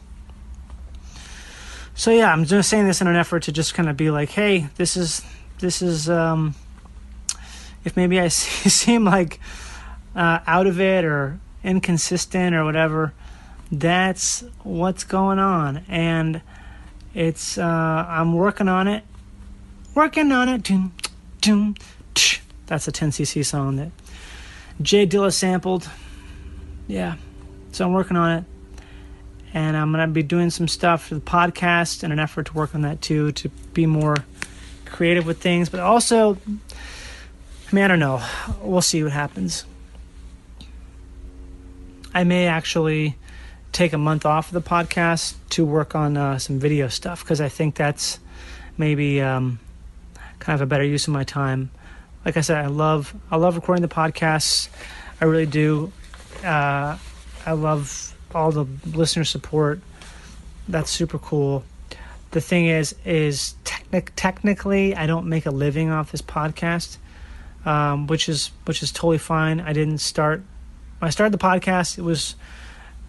So 1.93 2.11
yeah, 2.11 2.31
I'm 2.31 2.45
just 2.45 2.69
saying 2.69 2.87
this 2.87 3.01
in 3.01 3.07
an 3.07 3.15
effort 3.15 3.43
to 3.43 3.51
just 3.51 3.73
kind 3.73 3.89
of 3.89 3.97
be 3.97 4.09
like, 4.09 4.29
hey, 4.29 4.67
this 4.77 4.97
is 4.97 5.23
this 5.59 5.81
is 5.81 6.09
um, 6.09 6.55
if 7.85 7.95
maybe 7.95 8.19
I 8.19 8.27
seem 8.29 9.05
like 9.05 9.39
uh, 10.15 10.39
out 10.47 10.67
of 10.67 10.79
it 10.79 11.05
or 11.05 11.39
inconsistent 11.63 12.55
or 12.55 12.65
whatever, 12.65 13.13
that's 13.71 14.43
what's 14.63 15.03
going 15.03 15.39
on, 15.39 15.85
and 15.87 16.41
it's 17.13 17.57
uh, 17.57 18.05
I'm 18.09 18.33
working 18.33 18.67
on 18.67 18.87
it, 18.87 19.03
working 19.93 20.31
on 20.31 20.49
it. 20.49 20.63
Doom, 20.63 20.93
doom. 21.39 21.75
That's 22.71 22.87
a 22.87 22.91
10cc 22.93 23.45
song 23.45 23.75
that 23.75 23.91
Jay 24.81 25.05
Dilla 25.05 25.33
sampled. 25.33 25.89
Yeah, 26.87 27.15
so 27.73 27.85
I'm 27.85 27.91
working 27.91 28.15
on 28.15 28.37
it. 28.37 28.43
And 29.53 29.75
I'm 29.75 29.91
going 29.91 30.07
to 30.07 30.13
be 30.13 30.23
doing 30.23 30.49
some 30.51 30.69
stuff 30.69 31.07
for 31.07 31.15
the 31.15 31.19
podcast 31.19 32.01
in 32.01 32.13
an 32.13 32.19
effort 32.19 32.45
to 32.45 32.53
work 32.53 32.73
on 32.73 32.83
that 32.83 33.01
too, 33.01 33.33
to 33.33 33.49
be 33.73 33.87
more 33.87 34.15
creative 34.85 35.25
with 35.25 35.41
things. 35.41 35.67
But 35.67 35.81
also, 35.81 36.35
I 36.35 37.75
mean, 37.75 37.83
I 37.83 37.89
don't 37.89 37.99
know. 37.99 38.23
We'll 38.61 38.81
see 38.81 39.03
what 39.03 39.11
happens. 39.11 39.65
I 42.13 42.23
may 42.23 42.47
actually 42.47 43.17
take 43.73 43.91
a 43.91 43.97
month 43.97 44.25
off 44.25 44.47
of 44.47 44.53
the 44.53 44.61
podcast 44.61 45.33
to 45.49 45.65
work 45.65 45.93
on 45.93 46.15
uh, 46.15 46.39
some 46.39 46.57
video 46.57 46.87
stuff 46.87 47.21
because 47.21 47.41
I 47.41 47.49
think 47.49 47.75
that's 47.75 48.17
maybe 48.77 49.19
um, 49.19 49.59
kind 50.39 50.55
of 50.55 50.61
a 50.61 50.65
better 50.65 50.85
use 50.85 51.05
of 51.09 51.13
my 51.13 51.25
time 51.25 51.69
like 52.25 52.37
I 52.37 52.41
said, 52.41 52.63
I 52.63 52.67
love 52.67 53.13
I 53.29 53.37
love 53.37 53.55
recording 53.55 53.81
the 53.81 53.87
podcasts. 53.87 54.69
I 55.19 55.25
really 55.25 55.45
do. 55.45 55.91
Uh, 56.43 56.97
I 57.45 57.51
love 57.53 58.15
all 58.33 58.51
the 58.51 58.65
listener 58.85 59.23
support. 59.23 59.81
That's 60.67 60.89
super 60.89 61.17
cool. 61.17 61.63
The 62.31 62.41
thing 62.41 62.67
is, 62.67 62.95
is 63.03 63.55
technic- 63.63 64.13
technically, 64.15 64.95
I 64.95 65.05
don't 65.05 65.27
make 65.27 65.45
a 65.45 65.51
living 65.51 65.89
off 65.89 66.11
this 66.11 66.21
podcast, 66.21 66.97
um, 67.65 68.07
which 68.07 68.29
is 68.29 68.51
which 68.65 68.81
is 68.83 68.91
totally 68.91 69.17
fine. 69.17 69.59
I 69.59 69.73
didn't 69.73 69.97
start. 69.97 70.41
When 70.99 71.07
I 71.07 71.09
started 71.09 71.33
the 71.33 71.43
podcast, 71.43 71.97
it 71.97 72.03
was 72.03 72.35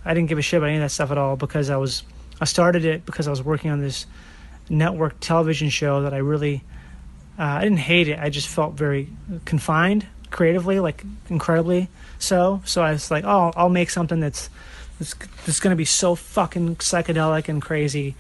I 0.05 0.15
didn't 0.15 0.29
give 0.29 0.39
a 0.39 0.43
shit 0.43 0.59
about 0.59 0.69
any 0.69 0.77
of 0.77 0.83
that 0.83 0.91
stuff 0.91 1.11
at 1.11 1.19
all 1.19 1.37
because 1.37 1.71
I 1.71 1.77
was 1.77 2.03
I 2.41 2.45
started 2.45 2.85
it 2.85 3.07
because 3.07 3.27
I 3.29 3.31
was 3.31 3.43
working 3.43 3.71
on 3.71 3.81
this 3.81 4.07
network 4.69 5.21
television 5.21 5.69
show 5.69 6.03
that 6.03 6.15
I 6.15 6.19
really 6.19 6.65
uh, 7.39 7.43
I 7.43 7.63
didn't 7.63 7.79
hate 7.79 8.09
it. 8.09 8.19
I 8.19 8.31
just 8.31 8.49
felt 8.49 8.75
very 8.75 9.09
confined 9.45 10.07
creatively, 10.31 10.81
like 10.81 11.05
incredibly 11.29 11.89
so. 12.19 12.63
So 12.65 12.83
I 12.83 12.93
was 12.93 13.11
like, 13.11 13.25
oh, 13.25 13.53
I'll 13.57 13.69
make 13.69 13.91
something 13.91 14.21
that's 14.21 14.51
that's, 14.99 15.15
that's 15.45 15.61
going 15.61 15.73
to 15.73 15.77
be 15.77 15.85
so 15.85 16.15
fucking 16.15 16.77
psychedelic 16.77 17.49
and 17.49 17.61
crazy 17.61 18.15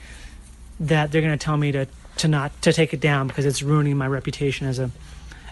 that 0.81 1.13
they're 1.13 1.23
going 1.23 1.37
to 1.39 1.43
tell 1.43 1.57
me 1.57 1.73
to 1.73 1.87
to 2.19 2.29
not 2.29 2.51
to 2.63 2.73
take 2.73 2.93
it 2.93 3.01
down 3.01 3.27
because 3.27 3.47
it's 3.47 3.63
ruining 3.63 3.97
my 3.97 4.07
reputation 4.07 4.67
as 4.67 4.79
a 4.79 4.91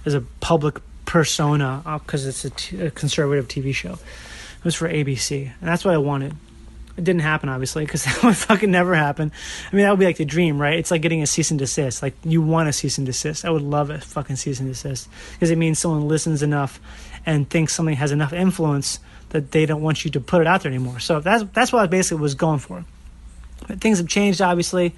as 0.05 0.15
a 0.15 0.21
public 0.41 0.79
persona 1.05 1.83
because 2.05 2.25
uh, 2.25 2.29
it's 2.29 2.45
a, 2.45 2.51
t- 2.51 2.81
a 2.81 2.91
conservative 2.91 3.49
TV 3.49 3.75
show. 3.75 3.93
It 3.95 4.65
was 4.65 4.75
for 4.75 4.89
ABC, 4.89 5.43
and 5.43 5.69
that's 5.69 5.85
what 5.85 5.95
I 5.95 5.99
wanted. 5.99 6.37
It 7.01 7.05
didn't 7.05 7.23
happen, 7.23 7.49
obviously, 7.49 7.87
because 7.87 8.05
that 8.05 8.23
would 8.23 8.37
fucking 8.37 8.71
never 8.71 8.95
happen. 8.95 9.33
I 9.73 9.75
mean, 9.75 9.85
that 9.85 9.91
would 9.91 9.99
be 9.99 10.05
like 10.05 10.19
the 10.19 10.27
dream, 10.27 10.61
right? 10.61 10.79
It's 10.79 10.91
like 10.91 11.01
getting 11.01 11.23
a 11.23 11.27
cease 11.27 11.51
and 11.51 11.59
desist. 11.59 12.03
Like, 12.03 12.15
you 12.25 12.43
want 12.43 12.69
a 12.69 12.75
cease 12.75 12.99
and 12.99 13.07
desist. 13.07 13.47
I 13.47 13.51
would 13.51 13.63
love 13.63 13.89
a 13.89 13.99
fucking 13.99 14.37
cease 14.37 14.61
and 14.61 14.69
desist 14.69 15.09
because 15.33 15.51
it 15.51 15.57
means 15.57 15.79
someone 15.79 16.09
listens 16.09 16.43
enough 16.43 16.79
and 17.25 17.49
thinks 17.49 17.75
something 17.75 17.97
has 17.97 18.13
enough 18.13 18.35
influence 18.35 18.99
that 19.31 19.51
they 19.53 19.65
don't 19.65 19.81
want 19.81 20.05
you 20.05 20.11
to 20.11 20.21
put 20.21 20.43
it 20.43 20.47
out 20.47 20.63
there 20.63 20.71
anymore. 20.71 20.99
So 20.99 21.21
that's 21.21 21.45
that's 21.55 21.73
what 21.73 21.83
I 21.83 21.87
basically 21.87 22.21
was 22.21 22.35
going 22.35 22.59
for. 22.59 22.85
But 23.67 23.81
things 23.81 23.99
have 23.99 24.09
changed, 24.09 24.43
obviously. 24.43 24.95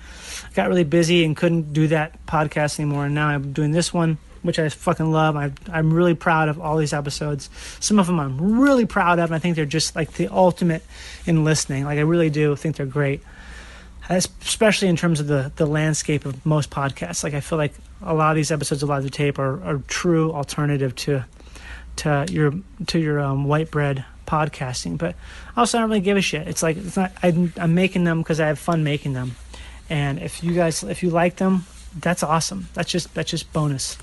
I 0.50 0.54
got 0.54 0.68
really 0.68 0.84
busy 0.84 1.24
and 1.24 1.36
couldn't 1.36 1.72
do 1.72 1.86
that 1.88 2.26
podcast 2.26 2.80
anymore, 2.80 3.06
and 3.06 3.14
now 3.14 3.28
I'm 3.28 3.52
doing 3.52 3.70
this 3.70 3.94
one 3.94 4.18
which 4.42 4.58
I 4.58 4.68
fucking 4.68 5.10
love. 5.10 5.36
I, 5.36 5.52
I'm 5.72 5.92
really 5.92 6.14
proud 6.14 6.48
of 6.48 6.60
all 6.60 6.76
these 6.76 6.92
episodes. 6.92 7.48
Some 7.80 7.98
of 7.98 8.06
them 8.06 8.20
I'm 8.20 8.60
really 8.60 8.86
proud 8.86 9.18
of, 9.18 9.26
and 9.26 9.34
I 9.34 9.38
think 9.38 9.56
they're 9.56 9.64
just 9.64 9.96
like 9.96 10.12
the 10.12 10.28
ultimate 10.28 10.82
in 11.26 11.44
listening. 11.44 11.84
Like 11.84 11.98
I 11.98 12.02
really 12.02 12.30
do 12.30 12.56
think 12.56 12.76
they're 12.76 12.86
great, 12.86 13.22
especially 14.08 14.88
in 14.88 14.96
terms 14.96 15.20
of 15.20 15.26
the 15.26 15.52
the 15.56 15.66
landscape 15.66 16.24
of 16.24 16.44
most 16.44 16.70
podcasts. 16.70 17.24
Like 17.24 17.34
I 17.34 17.40
feel 17.40 17.58
like 17.58 17.74
a 18.02 18.14
lot 18.14 18.30
of 18.30 18.36
these 18.36 18.50
episodes 18.50 18.82
of 18.82 18.88
Live 18.88 19.04
to 19.04 19.10
Tape 19.10 19.38
are, 19.38 19.62
are 19.64 19.78
true 19.88 20.32
alternative 20.32 20.94
to 20.96 21.24
to 21.96 22.26
your 22.30 22.52
to 22.88 22.98
your 22.98 23.20
um, 23.20 23.44
white 23.44 23.70
bread 23.70 24.04
podcasting. 24.26 24.98
But 24.98 25.14
also, 25.56 25.78
I 25.78 25.80
don't 25.82 25.90
really 25.90 26.00
give 26.00 26.16
a 26.16 26.22
shit. 26.22 26.48
It's 26.48 26.62
like 26.62 26.76
it's 26.76 26.96
not. 26.96 27.12
I'm, 27.22 27.52
I'm 27.56 27.74
making 27.74 28.04
them 28.04 28.22
because 28.22 28.40
I 28.40 28.48
have 28.48 28.58
fun 28.58 28.82
making 28.84 29.12
them, 29.12 29.36
and 29.88 30.18
if 30.18 30.42
you 30.42 30.54
guys 30.54 30.82
if 30.82 31.02
you 31.02 31.10
like 31.10 31.36
them, 31.36 31.64
that's 31.98 32.22
awesome. 32.22 32.68
That's 32.74 32.90
just 32.90 33.14
that's 33.14 33.30
just 33.30 33.52
bonus. 33.52 33.98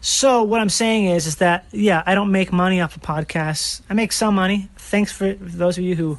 So 0.00 0.42
what 0.42 0.60
I'm 0.60 0.70
saying 0.70 1.06
is, 1.06 1.26
is 1.26 1.36
that 1.36 1.66
yeah, 1.72 2.02
I 2.06 2.14
don't 2.14 2.32
make 2.32 2.52
money 2.52 2.80
off 2.80 2.96
of 2.96 3.02
podcasts. 3.02 3.82
I 3.90 3.94
make 3.94 4.12
some 4.12 4.34
money. 4.34 4.68
Thanks 4.76 5.12
for 5.12 5.34
those 5.34 5.76
of 5.76 5.84
you 5.84 5.94
who 5.94 6.18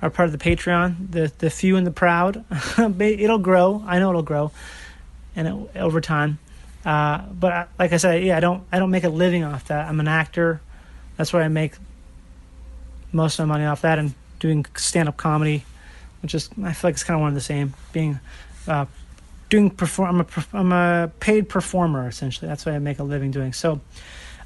are 0.00 0.10
part 0.10 0.28
of 0.28 0.32
the 0.32 0.38
Patreon, 0.38 1.10
the 1.10 1.32
the 1.38 1.50
few 1.50 1.76
and 1.76 1.86
the 1.86 1.90
proud. 1.90 2.44
it'll 3.00 3.38
grow. 3.38 3.82
I 3.86 3.98
know 3.98 4.10
it'll 4.10 4.22
grow, 4.22 4.52
and 5.34 5.48
it, 5.48 5.76
over 5.76 6.00
time. 6.00 6.38
Uh, 6.84 7.22
but 7.32 7.52
I, 7.52 7.66
like 7.80 7.92
I 7.92 7.96
said, 7.96 8.22
yeah, 8.22 8.36
I 8.36 8.40
don't 8.40 8.62
I 8.70 8.78
don't 8.78 8.90
make 8.90 9.04
a 9.04 9.08
living 9.08 9.42
off 9.42 9.66
that. 9.68 9.88
I'm 9.88 9.98
an 9.98 10.08
actor. 10.08 10.60
That's 11.16 11.32
where 11.32 11.42
I 11.42 11.48
make 11.48 11.72
most 13.10 13.38
of 13.38 13.48
my 13.48 13.54
money 13.54 13.66
off 13.66 13.82
that, 13.82 13.98
and 13.98 14.14
doing 14.38 14.66
stand 14.76 15.08
up 15.08 15.16
comedy, 15.16 15.64
which 16.22 16.32
is 16.32 16.48
I 16.62 16.72
feel 16.72 16.88
like 16.88 16.94
it's 16.94 17.02
kind 17.02 17.16
of 17.16 17.22
one 17.22 17.30
of 17.30 17.34
the 17.34 17.40
same. 17.40 17.74
Being 17.92 18.20
uh, 18.68 18.86
doing 19.48 19.70
perform. 19.70 20.08
I'm 20.08 20.20
a, 20.20 20.26
I'm 20.52 20.72
a 20.72 21.12
paid 21.20 21.48
performer 21.48 22.08
essentially. 22.08 22.48
That's 22.48 22.66
what 22.66 22.74
I 22.74 22.78
make 22.78 22.98
a 22.98 23.04
living 23.04 23.30
doing. 23.30 23.52
So 23.52 23.80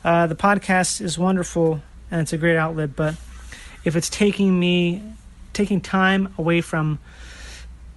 uh, 0.04 0.26
the 0.26 0.34
podcast 0.34 1.00
is 1.00 1.18
wonderful 1.18 1.82
and 2.10 2.20
it's 2.20 2.32
a 2.32 2.38
great 2.38 2.56
outlet. 2.56 2.96
But 2.96 3.14
if 3.84 3.96
it's 3.96 4.08
taking 4.08 4.58
me 4.58 5.02
taking 5.52 5.80
time 5.80 6.32
away 6.38 6.60
from 6.60 6.98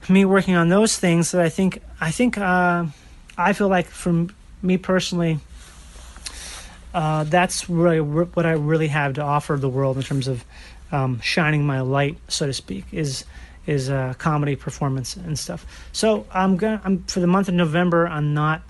me 0.09 0.25
working 0.25 0.55
on 0.55 0.69
those 0.69 0.97
things, 0.97 1.31
that 1.31 1.41
I 1.41 1.49
think 1.49 1.81
I 1.99 2.11
think 2.11 2.37
uh, 2.37 2.85
I 3.37 3.53
feel 3.53 3.69
like 3.69 3.87
for 3.87 4.27
me 4.61 4.77
personally. 4.77 5.39
Uh, 6.93 7.23
that's 7.23 7.71
really 7.71 7.99
what 7.99 8.45
I 8.45 8.51
really 8.51 8.89
have 8.89 9.15
to 9.15 9.21
offer 9.23 9.57
the 9.57 9.67
world 9.67 9.97
in 9.97 10.03
terms 10.03 10.27
of 10.27 10.45
um, 10.91 11.19
shining 11.21 11.65
my 11.65 11.81
light, 11.81 12.17
so 12.27 12.45
to 12.45 12.53
speak, 12.53 12.85
is 12.91 13.25
is 13.65 13.89
a 13.89 14.15
comedy 14.17 14.55
performance 14.55 15.15
and 15.15 15.37
stuff. 15.37 15.65
So 15.91 16.25
I'm 16.31 16.57
gonna 16.57 16.81
I'm 16.83 17.03
for 17.03 17.19
the 17.19 17.27
month 17.27 17.47
of 17.47 17.53
November 17.53 18.07
I'm 18.07 18.33
not 18.33 18.61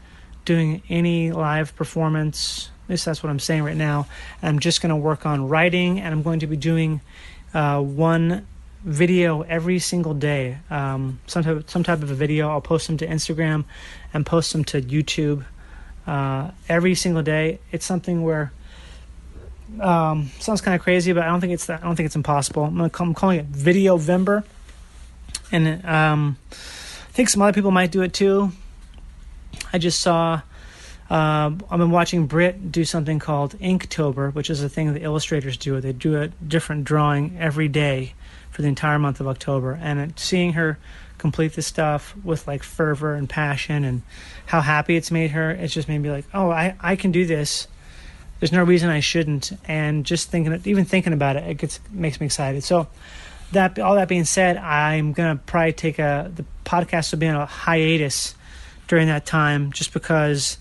doing 0.45 0.83
any 0.89 1.31
live 1.31 1.75
performance. 1.75 2.69
At 2.85 2.89
least 2.89 3.05
that's 3.05 3.23
what 3.23 3.29
I'm 3.29 3.39
saying 3.39 3.63
right 3.63 3.77
now. 3.77 4.07
I'm 4.41 4.59
just 4.59 4.81
gonna 4.81 4.97
work 4.97 5.25
on 5.25 5.47
writing 5.47 5.99
and 5.99 6.13
I'm 6.13 6.21
going 6.21 6.41
to 6.41 6.47
be 6.47 6.57
doing 6.57 7.01
uh, 7.53 7.81
one 7.81 8.45
video 8.83 9.41
every 9.41 9.79
single 9.79 10.13
day. 10.13 10.57
Um, 10.69 11.19
some 11.27 11.43
type 11.43 11.69
some 11.69 11.83
type 11.83 12.03
of 12.03 12.11
a 12.11 12.15
video. 12.15 12.49
I'll 12.49 12.61
post 12.61 12.87
them 12.87 12.97
to 12.97 13.07
Instagram 13.07 13.65
and 14.13 14.25
post 14.25 14.51
them 14.53 14.63
to 14.65 14.81
YouTube 14.81 15.45
uh, 16.05 16.51
every 16.69 16.95
single 16.95 17.23
day. 17.23 17.59
It's 17.71 17.85
something 17.85 18.23
where 18.23 18.51
um, 19.79 20.29
sounds 20.39 20.61
kind 20.61 20.75
of 20.75 20.81
crazy, 20.81 21.13
but 21.13 21.23
I 21.23 21.27
don't 21.27 21.41
think 21.41 21.53
it's 21.53 21.67
that. 21.67 21.81
I 21.81 21.85
don't 21.85 21.95
think 21.95 22.07
it's 22.07 22.15
impossible. 22.15 22.63
I'm, 22.65 22.77
gonna, 22.77 22.91
I'm 22.99 23.13
calling 23.13 23.39
it 23.39 23.45
Video 23.45 23.97
Vember 23.97 24.43
and 25.53 25.85
um, 25.85 26.37
I 26.51 27.11
think 27.13 27.29
some 27.29 27.41
other 27.41 27.53
people 27.53 27.71
might 27.71 27.91
do 27.91 28.01
it 28.01 28.13
too. 28.13 28.51
I 29.71 29.77
just 29.77 30.01
saw 30.01 30.41
Um, 31.09 31.61
I've 31.69 31.77
been 31.77 31.91
watching 31.91 32.27
Britt 32.27 32.71
do 32.71 32.85
something 32.85 33.19
called 33.19 33.59
Inktober, 33.59 34.33
which 34.33 34.49
is 34.49 34.63
a 34.63 34.69
thing 34.69 34.91
the 34.93 35.03
illustrators 35.03 35.57
do. 35.57 35.79
They 35.79 35.93
do 35.93 36.19
a 36.19 36.29
different 36.29 36.85
drawing 36.85 37.37
every 37.37 37.67
day 37.67 38.13
for 38.49 38.61
the 38.63 38.67
entire 38.67 38.97
month 38.97 39.19
of 39.19 39.27
October, 39.27 39.77
and 39.81 40.17
seeing 40.17 40.53
her 40.53 40.79
complete 41.17 41.53
this 41.53 41.67
stuff 41.67 42.15
with 42.23 42.47
like 42.47 42.63
fervor 42.63 43.13
and 43.13 43.29
passion 43.29 43.83
and 43.83 44.01
how 44.47 44.61
happy 44.61 44.95
it's 44.95 45.11
made 45.11 45.31
her, 45.31 45.51
it's 45.51 45.73
just 45.73 45.87
made 45.87 45.99
me 45.99 46.09
like, 46.09 46.25
oh, 46.33 46.49
I 46.49 46.75
I 46.79 46.95
can 46.95 47.11
do 47.11 47.25
this. 47.25 47.67
There's 48.39 48.51
no 48.51 48.63
reason 48.63 48.89
I 48.89 49.01
shouldn't, 49.01 49.51
and 49.67 50.05
just 50.05 50.31
thinking, 50.31 50.61
even 50.65 50.85
thinking 50.85 51.13
about 51.13 51.35
it, 51.35 51.43
it 51.47 51.57
gets 51.57 51.79
makes 51.91 52.19
me 52.19 52.25
excited. 52.25 52.63
So 52.63 52.87
that 53.53 53.79
all 53.79 53.95
that 53.95 54.07
being 54.07 54.25
said, 54.25 54.57
I'm 54.57 55.13
gonna 55.13 55.37
probably 55.37 55.73
take 55.73 55.99
a 55.99 56.31
the 56.33 56.45
podcast 56.65 57.11
will 57.11 57.19
be 57.19 57.27
on 57.27 57.35
a 57.35 57.45
hiatus 57.45 58.35
during 58.87 59.07
that 59.07 59.25
time, 59.25 59.71
just 59.71 59.93
because 59.93 60.57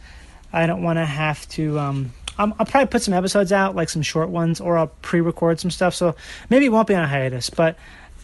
I 0.53 0.67
don't 0.67 0.83
want 0.83 0.99
to 0.99 1.05
have 1.05 1.49
to. 1.51 1.79
Um, 1.79 2.13
i 2.39 2.45
will 2.45 2.55
probably 2.55 2.87
put 2.87 3.03
some 3.03 3.15
episodes 3.15 3.53
out, 3.53 3.77
like 3.77 3.91
some 3.91 4.03
short 4.03 4.31
ones, 4.31 4.61
or 4.61 4.79
I'll 4.79 4.87
pre-record 5.03 5.61
some 5.61 5.71
stuff. 5.71 5.95
So 5.95 6.17
maybe 6.49 6.67
it 6.67 6.71
won't 6.71 6.89
be 6.89 6.95
on 6.95 7.05
a 7.05 7.09
hiatus, 7.09 7.51
but 7.51 7.77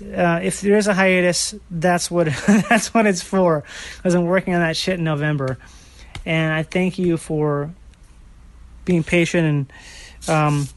uh, 0.03 0.41
if 0.43 0.61
there 0.61 0.77
is 0.77 0.87
a 0.87 0.95
hiatus, 0.95 1.55
that's 1.71 2.11
what 2.11 2.27
that's 2.69 2.95
what 2.95 3.07
it's 3.07 3.23
for. 3.23 3.65
Because 3.97 4.15
I'm 4.15 4.27
working 4.27 4.55
on 4.55 4.61
that 4.61 4.77
shit 4.77 4.99
in 4.99 5.05
November, 5.05 5.59
and 6.25 6.53
I 6.53 6.63
thank 6.63 6.99
you 6.99 7.17
for 7.17 7.73
being 8.85 9.03
patient 9.03 9.69
and 10.27 10.29
um, 10.29 10.69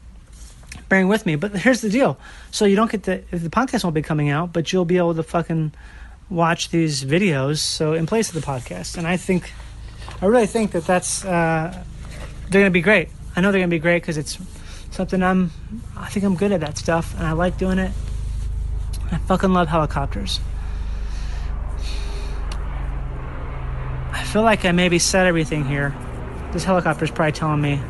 bearing 0.92 1.08
with 1.08 1.24
me. 1.24 1.36
But 1.36 1.56
here's 1.56 1.80
the 1.80 1.88
deal: 1.88 2.18
so 2.50 2.66
you 2.66 2.76
don't 2.76 2.90
get 2.90 3.04
the 3.04 3.24
the 3.30 3.48
podcast 3.48 3.82
won't 3.82 3.94
be 3.94 4.02
coming 4.02 4.28
out, 4.28 4.52
but 4.52 4.72
you'll 4.72 4.84
be 4.84 4.98
able 4.98 5.14
to 5.14 5.22
fucking 5.22 5.72
watch 6.28 6.68
these 6.68 7.02
videos. 7.02 7.60
So 7.60 7.94
in 7.94 8.04
place 8.04 8.28
of 8.28 8.34
the 8.34 8.46
podcast, 8.46 8.98
and 8.98 9.06
I 9.06 9.16
think 9.16 9.54
I 10.20 10.26
really 10.26 10.46
think 10.46 10.72
that 10.72 10.84
that's 10.84 11.24
uh, 11.24 11.82
they're 12.50 12.60
gonna 12.60 12.70
be 12.70 12.82
great. 12.82 13.08
I 13.34 13.40
know 13.40 13.50
they're 13.50 13.60
gonna 13.60 13.70
be 13.70 13.78
great 13.78 14.02
because 14.02 14.18
it's 14.18 14.38
something 14.90 15.22
I'm. 15.22 15.50
I 15.96 16.10
think 16.10 16.26
I'm 16.26 16.36
good 16.36 16.52
at 16.52 16.60
that 16.60 16.76
stuff, 16.76 17.14
and 17.16 17.26
I 17.26 17.32
like 17.32 17.56
doing 17.56 17.78
it. 17.78 17.92
I 19.10 19.16
fucking 19.16 19.52
love 19.54 19.68
helicopters. 19.68 20.40
I 24.12 24.24
feel 24.24 24.42
like 24.42 24.66
I 24.66 24.72
maybe 24.72 24.98
said 24.98 25.26
everything 25.26 25.64
here. 25.64 25.94
This 26.52 26.64
helicopter's 26.64 27.10
probably 27.10 27.32
telling 27.32 27.62
me 27.62 27.80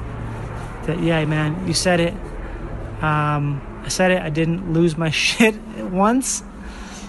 that, 0.87 1.01
yeah, 1.01 1.25
man, 1.25 1.67
you 1.67 1.75
said 1.75 1.99
it. 1.99 2.15
Um, 3.03 3.61
I 3.85 3.88
said 3.88 4.12
it. 4.12 4.23
I 4.23 4.31
didn't 4.31 4.73
lose 4.73 4.97
my 4.97 5.11
shit 5.25 5.55
once. 5.77 6.43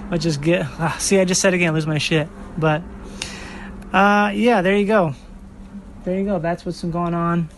I 0.10 0.17
just 0.17 0.41
get. 0.41 0.65
Uh, 0.79 0.97
see, 0.97 1.19
I 1.19 1.25
just 1.25 1.39
said 1.39 1.53
again, 1.53 1.73
lose 1.73 1.88
my 1.88 1.99
shit. 1.99 2.27
But 2.58 2.82
uh, 3.93 4.32
yeah, 4.34 4.62
there 4.62 4.75
you 4.75 4.88
go. 4.88 5.13
There 6.03 6.17
you 6.17 6.25
go. 6.25 6.39
That's 6.39 6.65
what's 6.65 6.82
been 6.82 6.91
going 6.91 7.13
on 7.13 7.49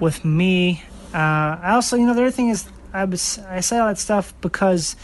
with 0.00 0.24
me. 0.24 0.82
Uh, 1.12 1.58
I 1.62 1.72
also, 1.74 1.96
you 1.96 2.06
know, 2.06 2.14
the 2.14 2.22
other 2.22 2.30
thing 2.30 2.48
is, 2.48 2.68
I 2.92 3.04
was 3.04 3.38
I 3.48 3.60
said 3.60 3.80
all 3.80 3.88
that 3.88 3.98
stuff 3.98 4.34
because 4.40 4.96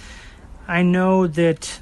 I 0.66 0.82
know 0.82 1.26
that, 1.26 1.80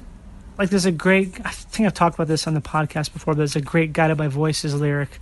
like, 0.57 0.69
there's 0.69 0.85
a 0.85 0.91
great. 0.91 1.39
I 1.45 1.51
think 1.51 1.87
I've 1.87 1.93
talked 1.93 2.15
about 2.15 2.27
this 2.27 2.45
on 2.45 2.55
the 2.55 2.61
podcast 2.61 3.13
before. 3.13 3.33
But 3.33 3.39
there's 3.39 3.55
a 3.55 3.61
great 3.61 3.93
"Guided 3.93 4.17
by 4.17 4.27
Voices" 4.27 4.75
lyric 4.75 5.20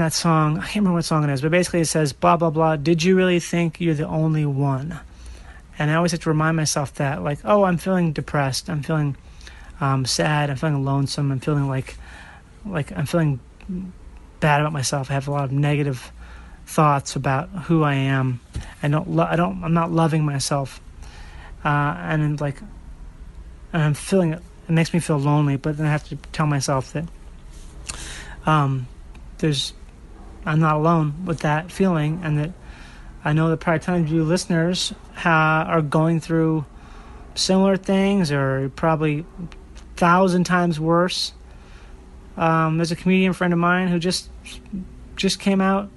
that 0.00 0.12
song. 0.12 0.58
I 0.58 0.62
can't 0.62 0.76
remember 0.76 0.96
what 0.96 1.04
song 1.04 1.24
it 1.24 1.32
is, 1.32 1.42
but 1.42 1.50
basically 1.50 1.80
it 1.80 1.86
says, 1.86 2.12
"Blah 2.12 2.36
blah 2.36 2.50
blah." 2.50 2.76
Did 2.76 3.02
you 3.02 3.16
really 3.16 3.40
think 3.40 3.80
you're 3.80 3.94
the 3.94 4.06
only 4.06 4.46
one? 4.46 4.98
And 5.78 5.90
I 5.90 5.94
always 5.94 6.12
have 6.12 6.20
to 6.20 6.28
remind 6.28 6.56
myself 6.56 6.94
that, 6.94 7.22
like, 7.22 7.40
oh, 7.44 7.64
I'm 7.64 7.78
feeling 7.78 8.12
depressed. 8.12 8.70
I'm 8.70 8.82
feeling 8.82 9.16
um, 9.80 10.04
sad. 10.04 10.50
I'm 10.50 10.56
feeling 10.56 10.84
lonesome. 10.84 11.32
I'm 11.32 11.40
feeling 11.40 11.68
like, 11.68 11.96
like 12.64 12.96
I'm 12.96 13.06
feeling 13.06 13.40
bad 14.40 14.60
about 14.60 14.72
myself. 14.72 15.10
I 15.10 15.14
have 15.14 15.26
a 15.26 15.32
lot 15.32 15.44
of 15.44 15.52
negative 15.52 16.12
thoughts 16.66 17.16
about 17.16 17.48
who 17.48 17.82
I 17.82 17.94
am. 17.94 18.40
I 18.82 18.88
don't. 18.88 19.10
Lo- 19.10 19.28
I 19.28 19.36
don't. 19.36 19.64
I'm 19.64 19.74
not 19.74 19.90
loving 19.90 20.24
myself. 20.24 20.80
Uh, 21.64 21.96
and 21.98 22.40
like, 22.40 22.60
and 23.72 23.82
I'm 23.82 23.94
feeling 23.94 24.32
it. 24.34 24.42
It 24.68 24.72
makes 24.72 24.94
me 24.94 25.00
feel 25.00 25.18
lonely. 25.18 25.56
But 25.56 25.76
then 25.76 25.86
I 25.86 25.90
have 25.90 26.08
to 26.08 26.16
tell 26.32 26.46
myself 26.46 26.92
that 26.92 27.04
um, 28.46 28.86
there's. 29.38 29.72
I'm 30.46 30.60
not 30.60 30.76
alone 30.76 31.24
with 31.24 31.40
that 31.40 31.72
feeling, 31.72 32.20
and 32.22 32.38
that 32.38 32.50
I 33.24 33.32
know 33.32 33.48
that 33.50 33.58
probably 33.58 33.80
tons 33.80 34.10
of 34.10 34.14
you 34.14 34.24
listeners 34.24 34.92
ha- 35.14 35.64
are 35.68 35.82
going 35.82 36.20
through 36.20 36.66
similar 37.34 37.76
things, 37.76 38.30
or 38.30 38.70
probably 38.76 39.24
thousand 39.96 40.44
times 40.44 40.78
worse. 40.78 41.32
Um, 42.36 42.78
there's 42.78 42.92
a 42.92 42.96
comedian 42.96 43.32
friend 43.32 43.52
of 43.52 43.58
mine 43.58 43.88
who 43.88 43.98
just 43.98 44.28
just 45.16 45.38
came 45.38 45.60
out 45.60 45.88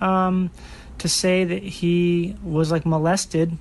um, 0.00 0.50
to 0.98 1.08
say 1.08 1.44
that 1.44 1.62
he 1.62 2.36
was 2.42 2.70
like 2.70 2.84
molested 2.84 3.56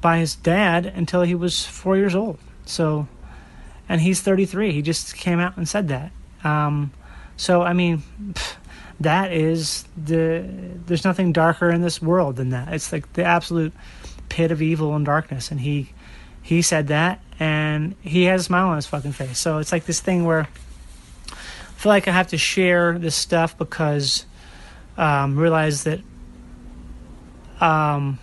by 0.00 0.18
his 0.18 0.36
dad 0.36 0.86
until 0.86 1.22
he 1.22 1.34
was 1.34 1.64
four 1.64 1.96
years 1.96 2.14
old. 2.14 2.38
So, 2.64 3.06
and 3.88 4.00
he's 4.00 4.20
33. 4.20 4.72
He 4.72 4.82
just 4.82 5.14
came 5.14 5.38
out 5.38 5.56
and 5.56 5.68
said 5.68 5.88
that. 5.88 6.10
Um, 6.44 6.92
so 7.36 7.62
I 7.62 7.72
mean, 7.72 8.02
that 9.00 9.32
is 9.32 9.84
the 9.96 10.48
there's 10.86 11.04
nothing 11.04 11.32
darker 11.32 11.70
in 11.70 11.82
this 11.82 12.00
world 12.00 12.36
than 12.36 12.50
that. 12.50 12.72
It's 12.72 12.92
like 12.92 13.12
the 13.12 13.24
absolute 13.24 13.72
pit 14.28 14.50
of 14.50 14.62
evil 14.62 14.94
and 14.94 15.04
darkness, 15.04 15.50
and 15.50 15.60
he 15.60 15.92
he 16.42 16.62
said 16.62 16.88
that, 16.88 17.20
and 17.38 17.94
he 18.00 18.24
has 18.24 18.42
a 18.42 18.44
smile 18.44 18.68
on 18.68 18.76
his 18.76 18.86
fucking 18.86 19.12
face. 19.12 19.38
So 19.38 19.58
it's 19.58 19.72
like 19.72 19.84
this 19.84 20.00
thing 20.00 20.24
where 20.24 20.48
I 21.30 21.78
feel 21.78 21.90
like 21.90 22.08
I 22.08 22.12
have 22.12 22.28
to 22.28 22.38
share 22.38 22.98
this 22.98 23.14
stuff 23.14 23.58
because 23.58 24.24
um, 24.96 25.36
realize 25.38 25.84
that 25.84 26.00
um, 27.60 28.18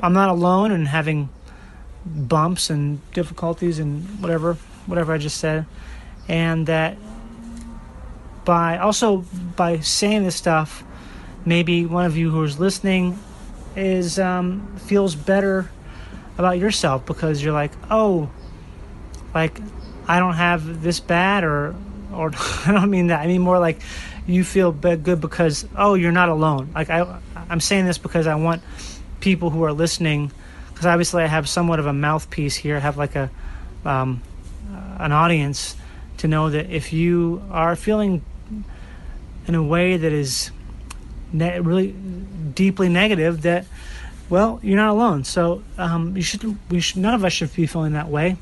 I'm 0.00 0.12
not 0.12 0.28
alone 0.28 0.72
in 0.72 0.86
having 0.86 1.30
bumps 2.04 2.68
and 2.68 3.00
difficulties 3.12 3.78
and 3.78 4.20
whatever 4.20 4.54
whatever 4.86 5.14
I 5.14 5.18
just 5.18 5.38
said, 5.38 5.64
and 6.28 6.66
that 6.66 6.98
by 8.44 8.78
also 8.78 9.24
by 9.56 9.80
saying 9.80 10.24
this 10.24 10.36
stuff, 10.36 10.84
maybe 11.44 11.86
one 11.86 12.06
of 12.06 12.16
you 12.16 12.30
who 12.30 12.42
is 12.42 12.58
listening 12.58 13.18
is 13.76 14.18
um, 14.18 14.76
feels 14.76 15.14
better 15.14 15.70
about 16.38 16.58
yourself 16.58 17.06
because 17.06 17.42
you're 17.42 17.52
like, 17.52 17.72
oh, 17.90 18.30
like 19.34 19.60
I 20.06 20.18
don't 20.18 20.34
have 20.34 20.82
this 20.82 21.00
bad, 21.00 21.44
or 21.44 21.74
or 22.12 22.30
I 22.66 22.72
don't 22.72 22.90
mean 22.90 23.08
that. 23.08 23.20
I 23.20 23.26
mean 23.26 23.42
more 23.42 23.58
like 23.58 23.80
you 24.26 24.44
feel 24.44 24.72
good 24.72 25.20
because 25.20 25.66
oh, 25.76 25.94
you're 25.94 26.12
not 26.12 26.28
alone. 26.28 26.70
Like 26.74 26.90
I, 26.90 27.20
I'm 27.48 27.60
saying 27.60 27.86
this 27.86 27.98
because 27.98 28.26
I 28.26 28.34
want 28.34 28.62
people 29.20 29.50
who 29.50 29.64
are 29.64 29.72
listening, 29.72 30.30
because 30.68 30.86
obviously 30.86 31.22
I 31.22 31.26
have 31.26 31.48
somewhat 31.48 31.78
of 31.78 31.86
a 31.86 31.92
mouthpiece 31.92 32.56
here. 32.56 32.76
I 32.76 32.80
have 32.80 32.96
like 32.96 33.16
a 33.16 33.30
um, 33.84 34.22
an 34.98 35.12
audience 35.12 35.76
to 36.18 36.28
know 36.28 36.50
that 36.50 36.70
if 36.70 36.92
you 36.92 37.42
are 37.50 37.76
feeling 37.76 38.22
in 39.46 39.54
a 39.54 39.62
way 39.62 39.96
that 39.96 40.12
is 40.12 40.50
ne- 41.32 41.60
really 41.60 41.92
deeply 42.54 42.88
negative, 42.88 43.42
that 43.42 43.66
well, 44.30 44.58
you're 44.62 44.76
not 44.76 44.90
alone. 44.90 45.24
So 45.24 45.62
um, 45.76 46.16
you 46.16 46.22
should. 46.22 46.56
We 46.70 46.80
should. 46.80 46.98
None 46.98 47.14
of 47.14 47.24
us 47.24 47.32
should 47.32 47.54
be 47.54 47.66
feeling 47.66 47.92
that 47.92 48.08
way. 48.08 48.36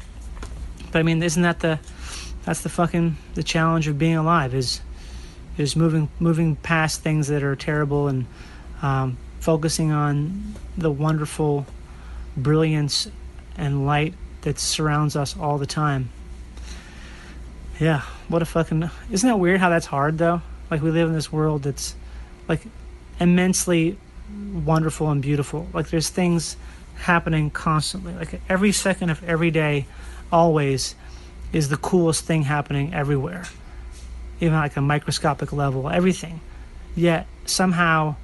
But 0.93 1.01
I 1.01 1.03
mean, 1.03 1.23
isn't 1.23 1.43
that 1.43 1.61
the? 1.61 1.79
That's 2.45 2.63
the 2.63 2.69
fucking 2.69 3.17
the 3.35 3.43
challenge 3.43 3.89
of 3.89 3.99
being 3.99 4.17
alive 4.17 4.55
is 4.55 4.81
is 5.59 5.77
moving 5.77 6.09
moving 6.19 6.57
past 6.57 7.03
things 7.03 7.29
that 7.29 7.43
are 7.43 7.57
terrible 7.57 8.09
and 8.09 8.27
um, 8.81 9.17
focusing 9.41 9.91
on 9.91 10.55
the 10.77 10.91
wonderful 10.91 11.67
brilliance 12.37 13.09
and 13.57 13.87
light 13.87 14.15
that 14.43 14.59
surrounds 14.59 15.15
us 15.15 15.37
all 15.37 15.59
the 15.59 15.67
time. 15.67 16.11
Yeah, 17.79 18.03
what 18.29 18.43
a 18.43 18.45
fucking 18.45 18.89
isn't 19.11 19.29
that 19.29 19.37
weird 19.37 19.61
how 19.61 19.69
that's 19.69 19.87
hard 19.87 20.19
though? 20.19 20.43
Like 20.73 20.81
we 20.81 20.91
live 20.91 21.07
in 21.07 21.15
this 21.15 21.31
world 21.31 21.65
that's 21.65 21.95
like 22.49 22.63
immensely 23.21 23.99
wonderful 24.55 25.11
and 25.11 25.21
beautiful. 25.21 25.69
Like 25.75 25.91
there's 25.91 26.09
things 26.09 26.57
happening 26.97 27.51
constantly. 27.51 28.15
Like 28.15 28.41
every 28.49 28.73
second 28.73 29.11
of 29.11 29.23
every 29.23 29.51
day, 29.51 29.85
always 30.33 30.95
is 31.53 31.69
the 31.69 31.77
coolest 31.77 32.25
thing 32.25 32.45
happening 32.45 32.95
everywhere. 32.95 33.45
Even 34.41 34.55
like 34.55 34.75
a 34.79 34.81
microscopic 34.81 35.53
level, 35.53 35.91
everything. 35.91 36.41
Yet 36.97 37.27
somehow 37.45 38.17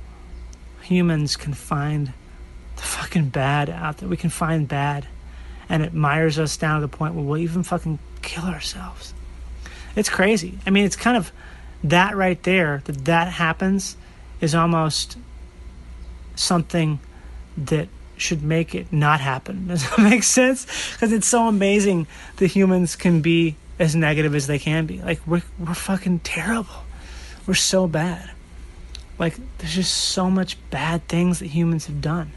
humans 0.81 1.37
can 1.37 1.53
find 1.53 2.15
the 2.77 2.83
fucking 2.83 3.29
bad 3.29 3.69
out 3.69 3.99
there. 3.99 4.09
We 4.09 4.17
can 4.17 4.31
find 4.31 4.67
bad. 4.67 5.07
And 5.69 5.83
it 5.83 5.93
mires 5.93 6.39
us 6.39 6.57
down 6.57 6.81
to 6.81 6.87
the 6.87 6.97
point 6.97 7.13
where 7.13 7.23
we'll 7.23 7.37
even 7.37 7.63
fucking 7.63 7.99
kill 8.23 8.45
ourselves. 8.45 9.13
It's 9.95 10.09
crazy. 10.09 10.59
I 10.65 10.71
mean, 10.71 10.87
it's 10.87 10.97
kind 10.97 11.19
of 11.19 11.31
that 11.85 12.17
right 12.17 12.43
there, 12.43 12.83
that 12.85 13.05
that 13.05 13.33
happens 13.33 13.97
is 14.41 14.55
almost 14.55 15.17
something 16.35 17.01
that 17.57 17.89
should 18.17 18.43
make 18.43 18.75
it 18.75 18.93
not 18.93 19.21
happen. 19.21 19.67
Does 19.69 19.89
that 19.89 19.99
make 19.99 20.23
sense? 20.23 20.67
Because 20.93 21.13
it's 21.13 21.27
so 21.27 21.49
amazing 21.49 22.07
that 22.37 22.49
humans 22.49 22.97
can 22.97 23.21
be 23.21 23.57
as 23.79 23.95
negative 23.95 24.35
as 24.35 24.47
they 24.47 24.59
can 24.59 24.87
be. 24.87 25.01
Like 25.01 25.21
we're 25.27 25.43
we're 25.59 25.75
fucking 25.75 26.21
terrible. 26.21 26.85
we're 27.47 27.55
so 27.55 27.87
bad. 27.87 28.31
Like, 29.19 29.37
there's 29.59 29.75
just 29.75 29.93
so 29.93 30.31
much 30.31 30.57
bad 30.71 31.07
things 31.09 31.41
that 31.41 31.47
humans 31.47 31.87
have 31.87 32.01
done 32.01 32.33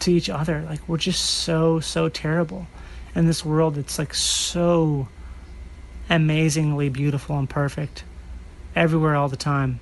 to 0.00 0.10
each 0.10 0.30
other. 0.30 0.62
Like, 0.62 0.88
we're 0.88 0.96
just 0.96 1.22
so, 1.22 1.80
so 1.80 2.08
terrible 2.08 2.66
in 3.14 3.26
this 3.26 3.44
world 3.44 3.74
that's 3.74 3.98
like 3.98 4.14
so 4.14 5.08
amazingly 6.08 6.88
beautiful 6.88 7.38
and 7.38 7.50
perfect 7.50 8.04
everywhere 8.80 9.14
all 9.14 9.28
the 9.28 9.36
time. 9.36 9.78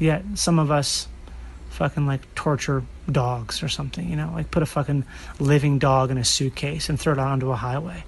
Yet, 0.00 0.24
some 0.34 0.58
of 0.58 0.70
us 0.70 1.06
fucking 1.70 2.06
like 2.06 2.34
torture 2.34 2.82
dogs 3.10 3.62
or 3.62 3.68
something, 3.68 4.08
you 4.10 4.16
know, 4.16 4.32
like 4.34 4.50
put 4.50 4.64
a 4.64 4.66
fucking 4.66 5.04
living 5.38 5.78
dog 5.78 6.10
in 6.10 6.18
a 6.18 6.24
suitcase 6.24 6.88
and 6.88 6.98
throw 6.98 7.12
it 7.12 7.18
onto 7.20 7.50
a 7.52 7.56
highway. 7.56 8.02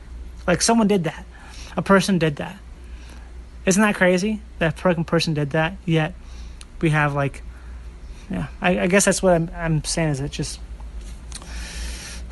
Like, 0.46 0.60
someone 0.60 0.88
did 0.88 1.04
that. 1.04 1.24
A 1.76 1.82
person 1.82 2.18
did 2.18 2.36
that. 2.36 2.58
Isn't 3.64 3.80
that 3.80 3.94
crazy? 3.94 4.42
That 4.58 4.76
fucking 4.76 5.04
person 5.04 5.34
did 5.34 5.50
that, 5.50 5.76
yet 5.84 6.14
we 6.80 6.90
have 6.90 7.14
like, 7.14 7.42
yeah. 8.28 8.48
I, 8.60 8.80
I 8.80 8.86
guess 8.88 9.04
that's 9.04 9.22
what 9.22 9.34
I'm, 9.34 9.50
I'm 9.54 9.84
saying. 9.84 10.08
Is 10.10 10.20
it 10.20 10.32
just 10.32 10.58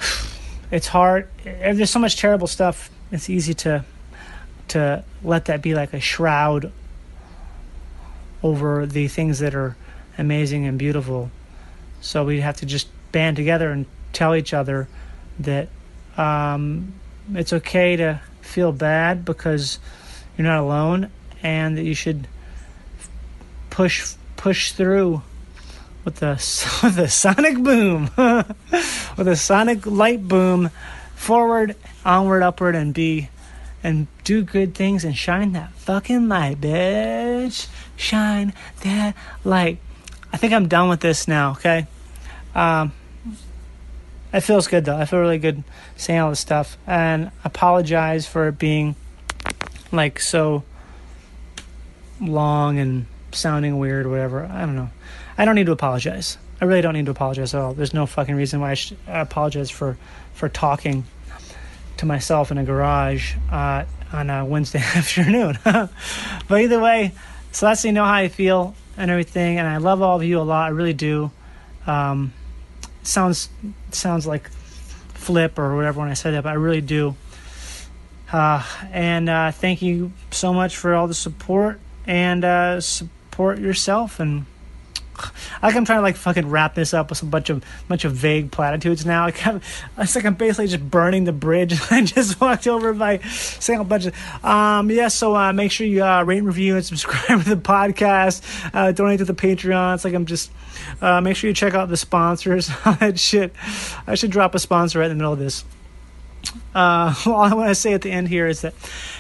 it's 0.72 0.89
hard. 0.89 1.28
There's 1.45 1.91
so 1.91 2.01
much 2.01 2.16
terrible 2.16 2.49
stuff, 2.49 2.91
it's 3.12 3.30
easy 3.30 3.55
to 3.55 3.84
to 4.68 5.05
let 5.22 5.47
that 5.47 5.62
be 5.62 5.74
like 5.74 5.95
a 5.95 6.01
shroud 6.01 6.72
over 8.43 8.86
the 8.86 9.09
things 9.09 9.39
that 9.41 9.55
are 9.55 9.76
amazing 10.16 10.66
and 10.66 10.78
beautiful. 10.78 11.30
So 12.01 12.24
we 12.24 12.41
have 12.41 12.57
to 12.59 12.66
just 12.66 12.89
band 13.12 13.36
together 13.36 13.70
and 13.70 13.86
tell 14.12 14.34
each 14.34 14.55
other 14.55 14.89
that 15.39 15.68
um, 16.16 16.95
it's 17.34 17.53
okay 17.53 17.97
to 17.97 18.20
feel 18.41 18.72
bad 18.72 19.24
because 19.24 19.78
you're 20.36 20.47
not 20.47 20.61
alone, 20.61 21.11
and 21.43 21.76
that 21.76 21.84
you 21.84 21.95
should 21.95 22.26
push 23.70 24.14
push 24.36 24.72
through 24.72 25.22
with 26.05 26.16
the 26.16 26.30
with 26.82 26.97
the 26.97 27.09
sonic 27.09 27.59
boom, 27.59 28.11
with 28.16 29.28
a 29.28 29.36
sonic 29.36 29.86
light 29.86 30.26
boom, 30.26 30.70
forward, 31.14 31.76
onward, 32.05 32.43
upward, 32.43 32.74
and 32.74 32.95
be, 32.95 33.28
and 33.82 34.07
do 34.24 34.43
good 34.43 34.74
things 34.74 35.05
and 35.05 35.16
shine 35.16 35.53
that 35.53 35.72
fucking 35.72 36.28
light, 36.28 36.61
bitch. 36.61 37.27
Shine 37.97 38.53
that 38.82 39.14
light. 39.45 39.78
I 40.32 40.36
think 40.36 40.53
I'm 40.53 40.68
done 40.68 40.89
with 40.89 41.01
this 41.01 41.28
now. 41.28 41.53
Okay. 41.53 41.86
Um, 42.55 42.93
it 44.32 44.41
feels 44.41 44.68
good 44.68 44.84
though. 44.84 44.97
I 44.97 45.05
feel 45.05 45.20
really 45.20 45.39
good 45.39 45.64
saying 45.97 46.20
all 46.20 46.30
this 46.30 46.41
stuff, 46.41 46.76
and 46.86 47.30
apologize 47.45 48.26
for 48.26 48.49
it 48.49 48.59
being 48.59 48.95
like 49.91 50.20
so 50.20 50.64
long 52.20 52.78
and 52.78 53.07
sounding 53.32 53.78
weird 53.78 54.07
or 54.07 54.11
whatever. 54.11 54.45
I 54.45 54.61
don't 54.61 54.76
know. 54.76 54.91
I 55.36 55.45
don't 55.45 55.55
need 55.55 55.66
to 55.66 55.72
apologize. 55.72 56.36
I 56.61 56.64
really 56.64 56.82
don't 56.82 56.95
need 56.95 57.07
to 57.07 57.12
apologize 57.12 57.55
at 57.55 57.61
all. 57.61 57.72
There's 57.72 57.95
no 57.95 58.07
fucking 58.07 58.34
reason 58.34 58.61
why 58.61 58.72
I 58.72 58.74
should 58.74 58.99
apologize 59.07 59.70
for 59.70 59.97
for 60.34 60.49
talking 60.49 61.05
to 61.99 62.07
myself 62.07 62.51
in 62.51 62.59
a 62.59 62.64
garage 62.64 63.34
uh, 63.51 63.84
on 64.12 64.30
a 64.30 64.44
Wednesday 64.44 64.78
afternoon. 64.94 65.59
but 65.64 66.61
either 66.61 66.80
way, 66.80 67.12
so 67.52 67.66
that's 67.66 67.84
you 67.84 67.92
know 67.92 68.04
how 68.04 68.14
I 68.14 68.28
feel 68.28 68.74
and 68.96 69.11
everything, 69.11 69.59
and 69.59 69.66
I 69.66 69.76
love 69.78 70.02
all 70.02 70.16
of 70.16 70.24
you 70.24 70.40
a 70.40 70.42
lot. 70.42 70.66
I 70.66 70.70
really 70.70 70.92
do. 70.92 71.30
Um, 71.86 72.32
sounds 73.02 73.48
sounds 73.90 74.26
like 74.26 74.50
flip 75.14 75.59
or 75.59 75.76
whatever 75.76 76.00
when 76.00 76.09
I 76.09 76.14
say 76.14 76.30
that, 76.32 76.42
but 76.42 76.50
I 76.50 76.54
really 76.54 76.80
do. 76.80 77.16
Uh, 78.32 78.62
and 78.92 79.28
uh, 79.28 79.50
thank 79.52 79.80
you 79.80 80.12
so 80.30 80.52
much 80.52 80.76
for 80.76 80.94
all 80.94 81.06
the 81.06 81.14
support 81.14 81.80
and 82.06 82.44
uh, 82.44 82.80
support 82.80 83.59
yourself 83.59 84.20
and 84.20 84.44
like 85.62 85.74
I'm 85.74 85.84
trying 85.84 85.98
to 85.98 86.02
like 86.02 86.16
fucking 86.16 86.48
wrap 86.48 86.74
this 86.74 86.94
up 86.94 87.10
with 87.10 87.22
a 87.22 87.26
bunch 87.26 87.50
of 87.50 87.64
bunch 87.88 88.04
of 88.04 88.12
vague 88.12 88.50
platitudes 88.50 89.04
now. 89.04 89.18
Like 89.28 89.46
I'm, 89.46 89.60
it's 89.98 90.14
like 90.14 90.24
I'm 90.24 90.34
basically 90.34 90.68
just 90.68 90.88
burning 90.90 91.24
the 91.24 91.32
bridge. 91.32 91.78
I 91.90 92.02
just 92.02 92.40
walked 92.40 92.66
over 92.66 92.94
by 92.94 93.18
saying 93.18 93.80
a 93.80 93.84
bunch 93.84 94.06
of 94.06 94.44
um 94.44 94.90
yeah. 94.90 95.08
So 95.08 95.36
uh, 95.36 95.52
make 95.52 95.70
sure 95.70 95.86
you 95.86 96.02
uh, 96.02 96.22
rate 96.22 96.38
and 96.38 96.46
review 96.46 96.76
and 96.76 96.84
subscribe 96.84 97.42
to 97.42 97.54
the 97.54 97.60
podcast. 97.60 98.42
Uh, 98.72 98.92
donate 98.92 99.18
to 99.18 99.26
the 99.26 99.34
Patreon. 99.34 99.96
It's 99.96 100.04
like 100.04 100.14
I'm 100.14 100.24
just 100.24 100.50
uh, 101.02 101.20
make 101.20 101.36
sure 101.36 101.48
you 101.48 101.54
check 101.54 101.74
out 101.74 101.88
the 101.88 101.96
sponsors. 101.96 102.70
All 102.86 102.94
that 102.94 103.18
shit. 103.18 103.52
I 104.06 104.14
should 104.14 104.30
drop 104.30 104.54
a 104.54 104.58
sponsor 104.58 105.00
right 105.00 105.10
in 105.10 105.10
the 105.10 105.16
middle 105.16 105.34
of 105.34 105.38
this. 105.38 105.64
Uh, 106.74 107.14
all 107.26 107.42
I 107.42 107.54
want 107.54 107.68
to 107.68 107.74
say 107.74 107.92
at 107.92 108.02
the 108.02 108.10
end 108.10 108.28
here 108.28 108.46
is 108.46 108.62
that 108.62 108.74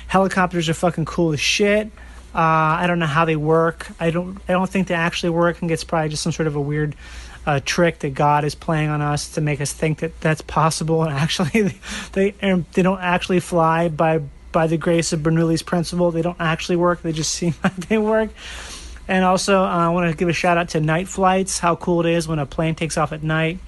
helicopters 0.06 0.68
are 0.68 0.74
fucking 0.74 1.04
cool 1.04 1.32
as 1.32 1.40
shit. 1.40 1.90
Uh, 2.34 2.38
I 2.80 2.86
don't 2.86 2.98
know 2.98 3.06
how 3.06 3.24
they 3.24 3.36
work. 3.36 3.88
I 3.98 4.10
don't. 4.10 4.38
I 4.48 4.52
don't 4.52 4.68
think 4.68 4.88
they 4.88 4.94
actually 4.94 5.30
work. 5.30 5.56
I 5.56 5.60
think 5.60 5.72
it's 5.72 5.84
probably 5.84 6.10
just 6.10 6.22
some 6.22 6.32
sort 6.32 6.46
of 6.46 6.56
a 6.56 6.60
weird 6.60 6.94
uh, 7.46 7.60
trick 7.64 8.00
that 8.00 8.14
God 8.14 8.44
is 8.44 8.54
playing 8.54 8.90
on 8.90 9.00
us 9.00 9.30
to 9.32 9.40
make 9.40 9.60
us 9.60 9.72
think 9.72 10.00
that 10.00 10.20
that's 10.20 10.42
possible. 10.42 11.02
And 11.08 11.12
actually, 11.12 11.74
they 12.12 12.30
they, 12.32 12.82
don't 12.82 13.00
actually 13.00 13.40
fly 13.40 13.88
by 13.88 14.20
by 14.52 14.66
the 14.66 14.76
grace 14.76 15.12
of 15.12 15.20
Bernoulli's 15.20 15.62
principle. 15.62 16.10
They 16.10 16.22
don't 16.22 16.40
actually 16.40 16.76
work. 16.76 17.02
They 17.02 17.12
just 17.12 17.32
seem 17.38 17.54
like 17.64 17.76
they 17.88 17.98
work. 17.98 18.30
And 19.08 19.24
also, 19.24 19.62
uh, 19.62 19.66
I 19.66 19.88
want 19.88 20.10
to 20.10 20.16
give 20.16 20.28
a 20.28 20.34
shout 20.34 20.58
out 20.58 20.68
to 20.70 20.80
night 20.80 21.08
flights. 21.08 21.58
How 21.58 21.76
cool 21.76 22.04
it 22.04 22.12
is 22.12 22.28
when 22.28 22.38
a 22.38 22.44
plane 22.44 22.74
takes 22.74 22.98
off 22.98 23.12
at 23.12 23.22
night 23.22 23.58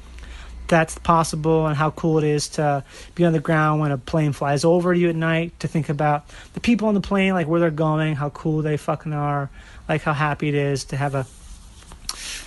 that's 0.70 0.96
possible 0.98 1.66
and 1.66 1.76
how 1.76 1.90
cool 1.90 2.16
it 2.16 2.24
is 2.24 2.48
to 2.48 2.82
be 3.14 3.24
on 3.24 3.32
the 3.32 3.40
ground 3.40 3.80
when 3.80 3.90
a 3.90 3.98
plane 3.98 4.32
flies 4.32 4.64
over 4.64 4.94
you 4.94 5.10
at 5.10 5.16
night 5.16 5.58
to 5.60 5.68
think 5.68 5.88
about 5.88 6.24
the 6.54 6.60
people 6.60 6.88
on 6.88 6.94
the 6.94 7.00
plane 7.00 7.34
like 7.34 7.46
where 7.46 7.60
they're 7.60 7.70
going 7.70 8.14
how 8.14 8.30
cool 8.30 8.62
they 8.62 8.76
fucking 8.76 9.12
are 9.12 9.50
like 9.88 10.00
how 10.02 10.12
happy 10.12 10.48
it 10.48 10.54
is 10.54 10.84
to 10.84 10.96
have 10.96 11.14
a 11.14 11.26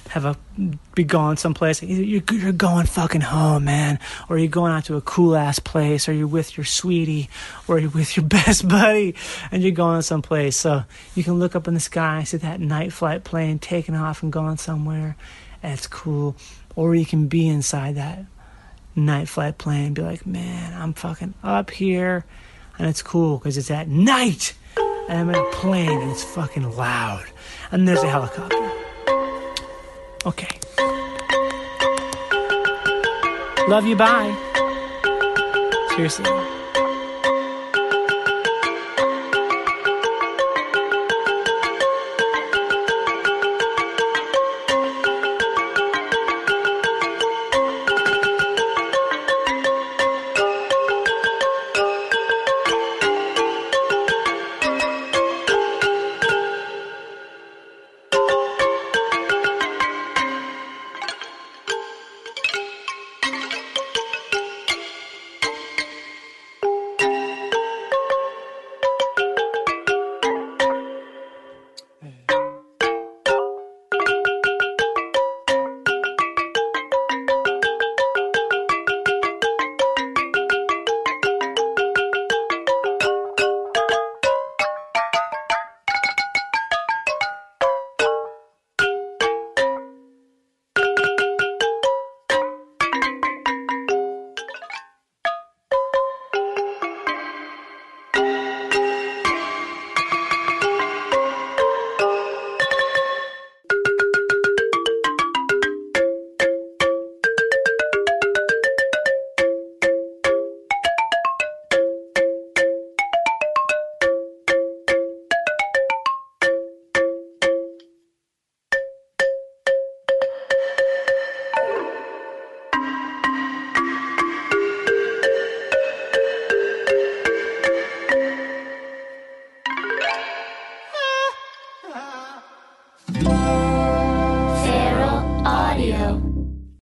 have 0.09 0.26
a 0.26 0.38
be 0.93 1.03
going 1.03 1.38
someplace. 1.38 1.82
You're, 1.82 2.21
you're 2.32 2.51
going 2.51 2.86
fucking 2.86 3.21
home 3.21 3.65
man. 3.65 3.99
Or 4.30 4.38
you're 4.38 4.47
going 4.47 4.71
out 4.71 4.86
to 4.86 4.95
a 4.95 5.01
cool 5.01 5.36
ass 5.36 5.57
place. 5.57 6.07
Or 6.07 6.13
you're 6.13 6.28
with 6.28 6.55
your 6.55 6.65
sweetie. 6.65 7.30
Or 7.67 7.80
you're 7.80 7.89
with 7.89 8.15
your 8.15 8.26
best 8.28 8.67
buddy. 8.67 9.15
And 9.51 9.63
you're 9.63 9.71
going 9.71 10.03
someplace. 10.03 10.55
So 10.57 10.84
you 11.15 11.24
can 11.24 11.39
look 11.39 11.55
up 11.55 11.67
in 11.67 11.74
the 11.74 11.80
sky 11.80 12.17
and 12.17 12.28
see 12.28 12.38
that 12.38 12.59
night 12.59 12.93
flight 12.93 13.24
plane 13.24 13.57
taking 13.57 13.95
off 13.95 14.21
and 14.21 14.32
going 14.32 14.57
somewhere. 14.57 15.15
And 15.63 15.74
it's 15.74 15.88
cool 15.88 16.36
or 16.76 16.95
you 16.95 17.05
can 17.05 17.28
be 17.28 17.47
inside 17.47 17.95
that 17.95 18.26
night 18.95 19.28
flight 19.28 19.57
plane 19.57 19.88
and 19.88 19.95
be 19.95 20.01
like, 20.01 20.26
man, 20.26 20.80
I'm 20.80 20.93
fucking 20.93 21.34
up 21.43 21.71
here. 21.71 22.26
And 22.78 22.88
it's 22.88 23.01
cool 23.01 23.38
because 23.38 23.57
it's 23.57 23.71
at 23.71 23.88
night. 23.88 24.55
And 25.09 25.19
I'm 25.19 25.30
in 25.30 25.36
a 25.36 25.51
plane 25.51 26.01
and 26.01 26.11
it's 26.11 26.24
fucking 26.24 26.76
loud. 26.76 27.26
And 27.71 27.88
there's 27.88 28.03
a 28.03 28.09
helicopter. 28.09 28.71
Okay. 30.26 30.59
Love 33.67 33.86
you, 33.86 33.95
bye. 33.95 34.34
Seriously. 35.95 36.42